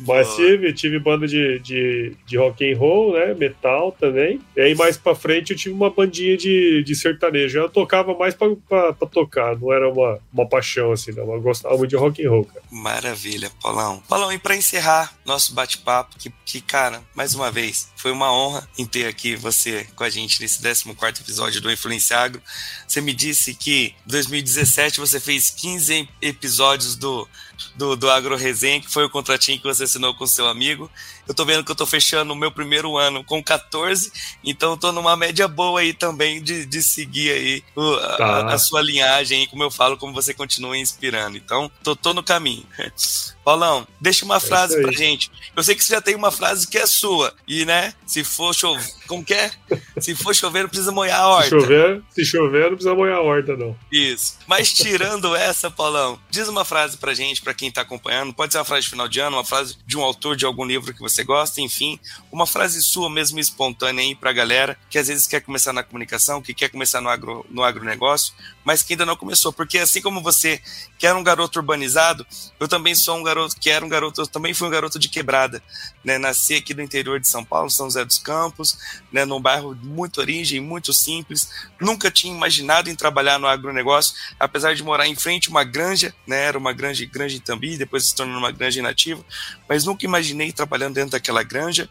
[0.01, 3.35] Mas tive, tive banda de, de, de rock and roll, né?
[3.35, 4.41] Metal também.
[4.57, 7.59] E aí mais pra frente eu tive uma bandinha de, de sertanejo.
[7.59, 11.33] Eu tocava mais pra, pra, pra tocar, não era uma, uma paixão assim, não.
[11.33, 12.63] Eu gostava muito de rock and roll, cara.
[12.71, 14.03] Maravilha, Paulão.
[14.09, 18.69] Paulão, e pra encerrar nosso bate-papo, que, que, cara, mais uma vez, foi uma honra
[18.79, 22.41] em ter aqui você com a gente nesse 14 episódio do Influenciagro.
[22.87, 27.29] Você me disse que em 2017 você fez 15 episódios do,
[27.75, 30.91] do, do Agro Resenha, que foi o contratinho que você assinou com seu amigo.
[31.29, 34.11] Eu tô vendo que eu tô fechando o meu primeiro ano com 14,
[34.43, 38.25] então eu tô numa média boa aí também de, de seguir aí o, tá.
[38.25, 41.37] a, a, sua linhagem, como eu falo, como você continua inspirando.
[41.37, 42.65] Então, tô, tô no caminho.
[43.45, 45.31] Paulão, deixa uma é frase pra gente.
[45.57, 47.33] Eu sei que você já tem uma frase que é sua.
[47.47, 48.87] E, né, se for chover.
[49.07, 49.51] Como que é?
[49.99, 51.49] Se for chover, não precisa molhar a horta.
[51.49, 53.75] Se chover, se chover, não precisa molhar a horta, não.
[53.91, 54.37] Isso.
[54.47, 58.35] Mas tirando essa, Paulão, diz uma frase pra gente, pra quem tá acompanhando.
[58.35, 60.67] Pode ser uma frase de final de ano, uma frase de um autor de algum
[60.67, 61.99] livro que você gosta, enfim.
[62.31, 66.43] Uma frase sua mesmo espontânea aí pra galera que às vezes quer começar na comunicação,
[66.43, 68.35] que quer começar no, agro, no agronegócio,
[68.69, 69.51] mas que ainda não começou.
[69.51, 70.61] Porque assim como você
[70.99, 72.27] que era um garoto urbanizado,
[72.61, 75.09] eu também sou um garoto que era um garoto, eu também fui um garoto de
[75.09, 75.63] quebrada,
[76.05, 76.19] né?
[76.19, 78.77] Nasci aqui no interior de São Paulo, São José dos Campos,
[79.11, 79.25] né?
[79.25, 81.49] Num bairro muito origem, muito simples.
[81.81, 86.15] Nunca tinha imaginado em trabalhar no agronegócio, apesar de morar em frente a uma granja,
[86.27, 86.43] né?
[86.43, 89.25] Era uma granja, granja em Tambi, depois se tornou uma granja inativa,
[89.67, 91.89] mas nunca imaginei trabalhando dentro daquela granja.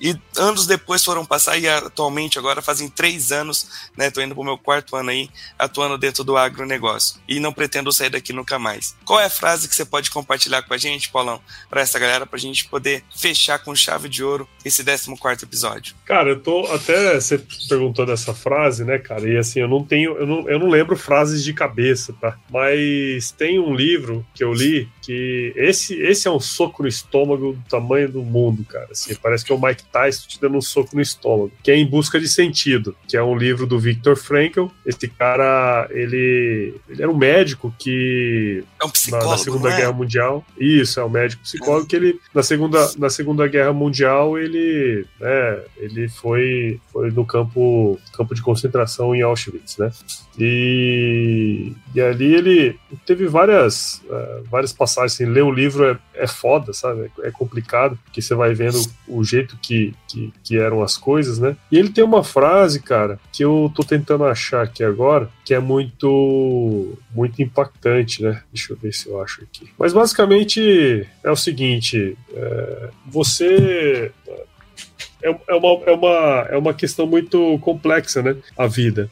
[0.00, 4.10] E anos depois foram passar e atualmente agora fazem três anos, né?
[4.10, 5.28] Tô indo pro meu quarto ano aí,
[5.58, 7.20] atuando dentro do agronegócio.
[7.28, 8.96] E não pretendo sair daqui nunca mais.
[9.04, 12.26] Qual é a frase que você pode compartilhar com a gente, Paulão, para essa galera,
[12.26, 15.94] pra gente poder fechar com chave de ouro esse 14 episódio?
[16.04, 17.20] Cara, eu tô até.
[17.20, 17.38] Você
[17.68, 19.28] perguntou dessa frase, né, cara?
[19.28, 20.16] E assim, eu não tenho.
[20.16, 22.38] Eu não, eu não lembro frases de cabeça, tá?
[22.50, 24.88] Mas tem um livro que eu li
[25.56, 28.88] esse, esse é um soco no estômago do tamanho do mundo, cara.
[28.90, 31.52] Assim, parece que é o Mike Tyson te dando um soco no estômago.
[31.62, 34.66] Que é Em Busca de Sentido, que é um livro do Viktor Frankl.
[34.84, 38.64] Esse cara, ele, ele era um médico que.
[38.80, 39.30] É um psicólogo.
[39.30, 39.76] Na, na Segunda é?
[39.76, 40.44] Guerra Mundial.
[40.58, 45.60] Isso, é um médico psicólogo que ele, na Segunda, na segunda Guerra Mundial, ele, né,
[45.76, 49.90] ele foi, foi no campo, campo de concentração em Auschwitz, né?
[50.38, 54.99] E, e ali ele teve várias, uh, várias passagens.
[55.04, 57.10] Assim, ler o livro é, é foda, sabe?
[57.22, 61.38] É, é complicado, porque você vai vendo o jeito que, que, que, eram as coisas,
[61.38, 61.56] né?
[61.70, 65.58] E ele tem uma frase, cara, que eu tô tentando achar aqui agora, que é
[65.58, 68.42] muito, muito impactante, né?
[68.52, 69.68] Deixa eu ver se eu acho aqui.
[69.78, 74.12] Mas basicamente é o seguinte: é, você
[75.22, 78.36] é, é, uma, é, uma, é uma questão muito complexa, né?
[78.56, 79.10] A vida.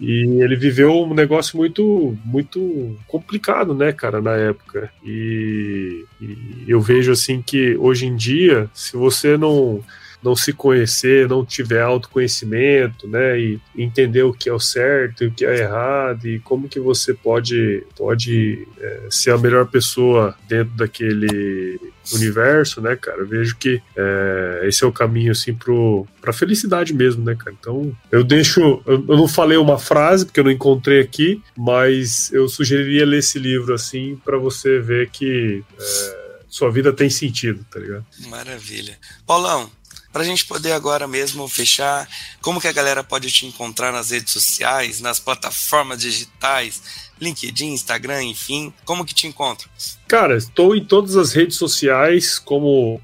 [0.00, 4.90] E ele viveu um negócio muito, muito complicado, né, cara, na época.
[5.04, 9.82] E, e eu vejo assim que hoje em dia, se você não
[10.26, 15.28] não se conhecer, não tiver autoconhecimento, né, e entender o que é o certo e
[15.28, 20.36] o que é errado e como que você pode pode é, ser a melhor pessoa
[20.48, 21.78] dentro daquele
[22.12, 23.18] universo, né, cara?
[23.18, 27.54] Eu vejo que é, esse é o caminho, assim, pro, pra felicidade mesmo, né, cara?
[27.58, 28.60] Então, eu deixo.
[28.86, 33.18] Eu, eu, não falei uma frase, porque eu não encontrei aqui, mas eu sugeriria ler
[33.18, 35.64] esse livro, assim, para você ver que.
[35.80, 38.06] É, sua vida tem sentido, tá ligado?
[38.28, 38.96] Maravilha.
[39.26, 39.70] Paulão,
[40.16, 42.08] para a gente poder agora mesmo fechar,
[42.40, 46.80] como que a galera pode te encontrar nas redes sociais, nas plataformas digitais,
[47.20, 49.68] LinkedIn, Instagram, enfim, como que te encontram?
[50.06, 53.00] Cara, estou em todas as redes sociais como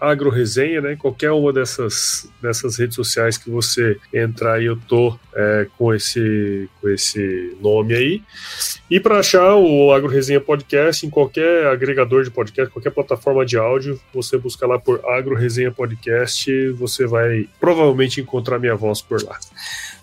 [0.00, 0.96] agroresenha, né?
[0.96, 6.68] Qualquer uma dessas, dessas redes sociais que você entrar aí, eu tô é, com, esse,
[6.80, 8.22] com esse nome aí.
[8.88, 14.00] E para achar o AgroResenha Podcast em qualquer agregador de podcast, qualquer plataforma de áudio,
[14.12, 19.38] você busca lá por AgroResenha Podcast, você vai provavelmente encontrar minha voz por lá.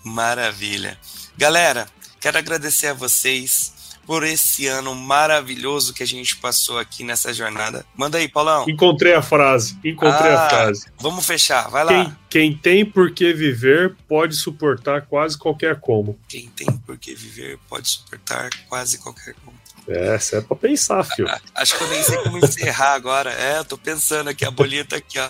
[0.03, 0.97] Maravilha.
[1.37, 1.87] Galera,
[2.21, 3.73] quero agradecer a vocês
[4.05, 7.85] por esse ano maravilhoso que a gente passou aqui nessa jornada.
[7.95, 8.65] Manda aí, Paulão.
[8.67, 9.77] Encontrei a frase.
[9.83, 10.85] Encontrei ah, a frase.
[10.99, 11.91] Vamos fechar, vai lá.
[11.91, 16.19] Quem, quem, tem por que viver pode suportar quase qualquer como.
[16.27, 19.59] Quem tem por que viver pode suportar quase qualquer como.
[19.87, 21.27] É, isso é pra pensar, filho.
[21.55, 23.31] Acho que eu nem sei como encerrar agora.
[23.31, 25.29] É, tô pensando aqui, a bolinha tá aqui, ó.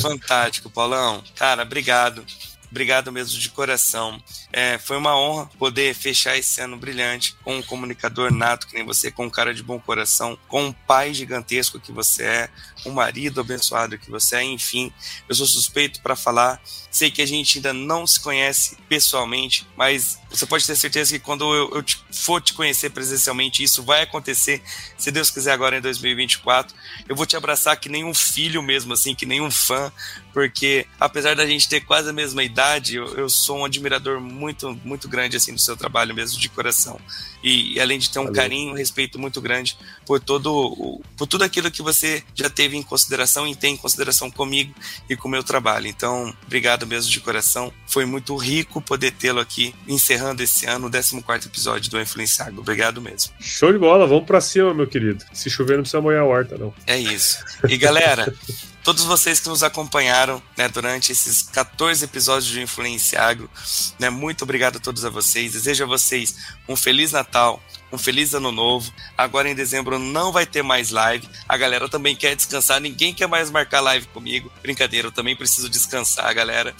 [0.00, 1.22] Fantástico, Paulão.
[1.34, 2.24] Cara, obrigado.
[2.70, 4.22] obrigado mesmo de coração.
[4.60, 8.84] É, foi uma honra poder fechar esse ano brilhante com um comunicador nato que nem
[8.84, 12.50] você, com um cara de bom coração, com um pai gigantesco que você é,
[12.84, 14.92] um marido abençoado que você é, enfim.
[15.28, 16.60] Eu sou suspeito para falar.
[16.90, 21.24] Sei que a gente ainda não se conhece pessoalmente, mas você pode ter certeza que
[21.24, 24.62] quando eu, eu te, for te conhecer presencialmente, isso vai acontecer,
[24.96, 26.74] se Deus quiser, agora em 2024.
[27.08, 29.92] Eu vou te abraçar que nem um filho mesmo, assim, que nem um fã,
[30.32, 34.47] porque apesar da gente ter quase a mesma idade, eu, eu sou um admirador muito,
[34.84, 37.00] muito grande, assim, do seu trabalho mesmo, de coração.
[37.42, 38.36] E, além de ter um Valeu.
[38.36, 42.82] carinho, um respeito muito grande por todo por tudo aquilo que você já teve em
[42.82, 44.74] consideração e tem em consideração comigo
[45.08, 45.86] e com o meu trabalho.
[45.86, 47.72] Então, obrigado mesmo de coração.
[47.86, 52.60] Foi muito rico poder tê-lo aqui, encerrando esse ano o 14 episódio do Influenciado.
[52.60, 53.32] Obrigado mesmo.
[53.40, 55.24] Show de bola, vamos pra cima, meu querido.
[55.32, 56.72] Se chover, não precisa molhar a horta, não.
[56.86, 57.44] É isso.
[57.68, 58.34] E galera,
[58.88, 63.50] todos vocês que nos acompanharam né, durante esses 14 episódios de Influência Agro.
[63.98, 65.52] Né, muito obrigado a todos a vocês.
[65.52, 66.34] Desejo a vocês
[66.66, 67.62] um Feliz Natal,
[67.92, 68.90] um Feliz Ano Novo.
[69.14, 71.28] Agora em dezembro não vai ter mais live.
[71.46, 72.80] A galera também quer descansar.
[72.80, 74.50] Ninguém quer mais marcar live comigo.
[74.62, 76.74] Brincadeira, eu também preciso descansar, galera.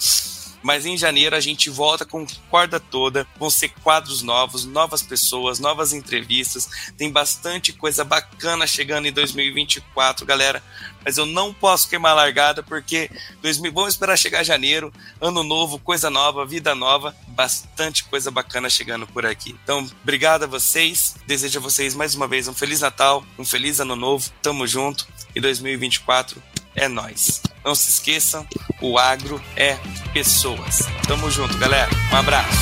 [0.61, 3.25] Mas em janeiro a gente volta com corda toda.
[3.37, 6.69] Vão ser quadros novos, novas pessoas, novas entrevistas.
[6.97, 10.61] Tem bastante coisa bacana chegando em 2024, galera.
[11.03, 13.09] Mas eu não posso queimar a largada porque
[13.41, 19.07] 2000, vamos esperar chegar janeiro, ano novo, coisa nova, vida nova, bastante coisa bacana chegando
[19.07, 19.55] por aqui.
[19.63, 21.15] Então, obrigado a vocês.
[21.25, 24.29] Desejo a vocês mais uma vez um feliz Natal, um feliz ano novo.
[24.41, 25.07] Tamo junto.
[25.35, 26.41] E 2024
[26.75, 27.41] é nós.
[27.69, 28.47] Não se esqueçam,
[28.81, 29.77] o agro é
[30.11, 30.87] pessoas.
[31.07, 31.87] Tamo junto, galera.
[32.11, 32.57] Um abraço.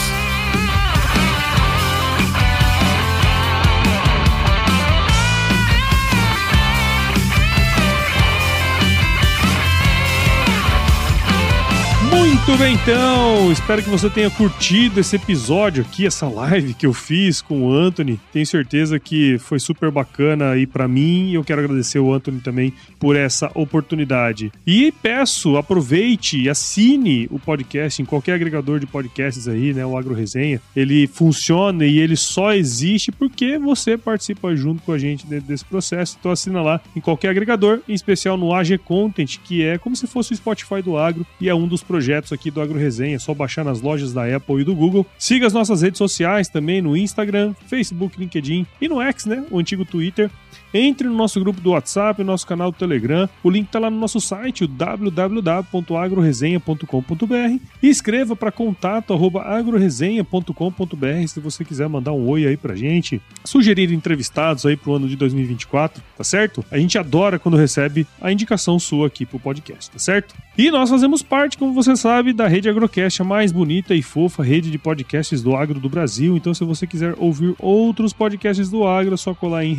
[12.48, 13.52] Muito bem, então.
[13.52, 17.74] Espero que você tenha curtido esse episódio aqui, essa live que eu fiz com o
[17.74, 18.18] Anthony.
[18.32, 22.74] Tenho certeza que foi super bacana aí para mim eu quero agradecer o Anthony também
[22.98, 24.50] por essa oportunidade.
[24.66, 29.86] E peço, aproveite e assine o podcast em qualquer agregador de podcasts aí, né?
[29.86, 30.62] O Agro Resenha.
[30.74, 35.66] Ele funciona e ele só existe porque você participa junto com a gente dentro desse
[35.66, 36.16] processo.
[36.18, 40.08] Então assina lá em qualquer agregador, em especial no AG Content, que é como se
[40.08, 43.19] fosse o Spotify do agro e é um dos projetos aqui do Agro Resenha, é
[43.19, 45.05] só baixar nas lojas da Apple e do Google.
[45.17, 49.43] Siga as nossas redes sociais também no Instagram, Facebook, LinkedIn e no X, né?
[49.51, 50.29] O antigo Twitter.
[50.74, 53.30] Entre no nosso grupo do WhatsApp, no nosso canal do Telegram.
[53.43, 61.88] O link está lá no nosso site, www.agroresenha.com.br e escreva para contato@agroresenha.com.br se você quiser
[61.88, 66.65] mandar um oi aí pra gente, sugerir entrevistados aí pro ano de 2024, tá certo?
[66.70, 70.36] A gente adora quando recebe a indicação sua aqui pro podcast, tá certo?
[70.57, 74.43] E nós fazemos parte, como você sabe, da rede Agrocast, a mais bonita e fofa
[74.43, 76.36] rede de podcasts do agro do Brasil.
[76.36, 79.76] Então, se você quiser ouvir outros podcasts do agro, é só colar em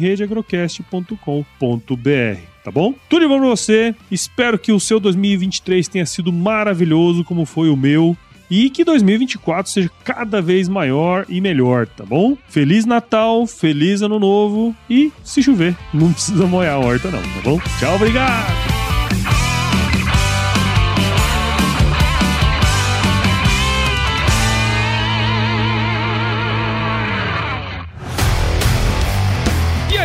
[0.79, 2.95] redeagrocast.com.br tá bom?
[3.09, 3.95] Tudo de bom pra você.
[4.11, 8.16] Espero que o seu 2023 tenha sido maravilhoso, como foi o meu.
[8.51, 12.37] E que 2024 seja cada vez maior e melhor, tá bom?
[12.49, 17.41] Feliz Natal, feliz Ano Novo e se chover, não precisa molhar a horta, não, tá
[17.45, 17.61] bom?
[17.79, 18.79] Tchau, obrigado!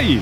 [0.04, 0.22] aí,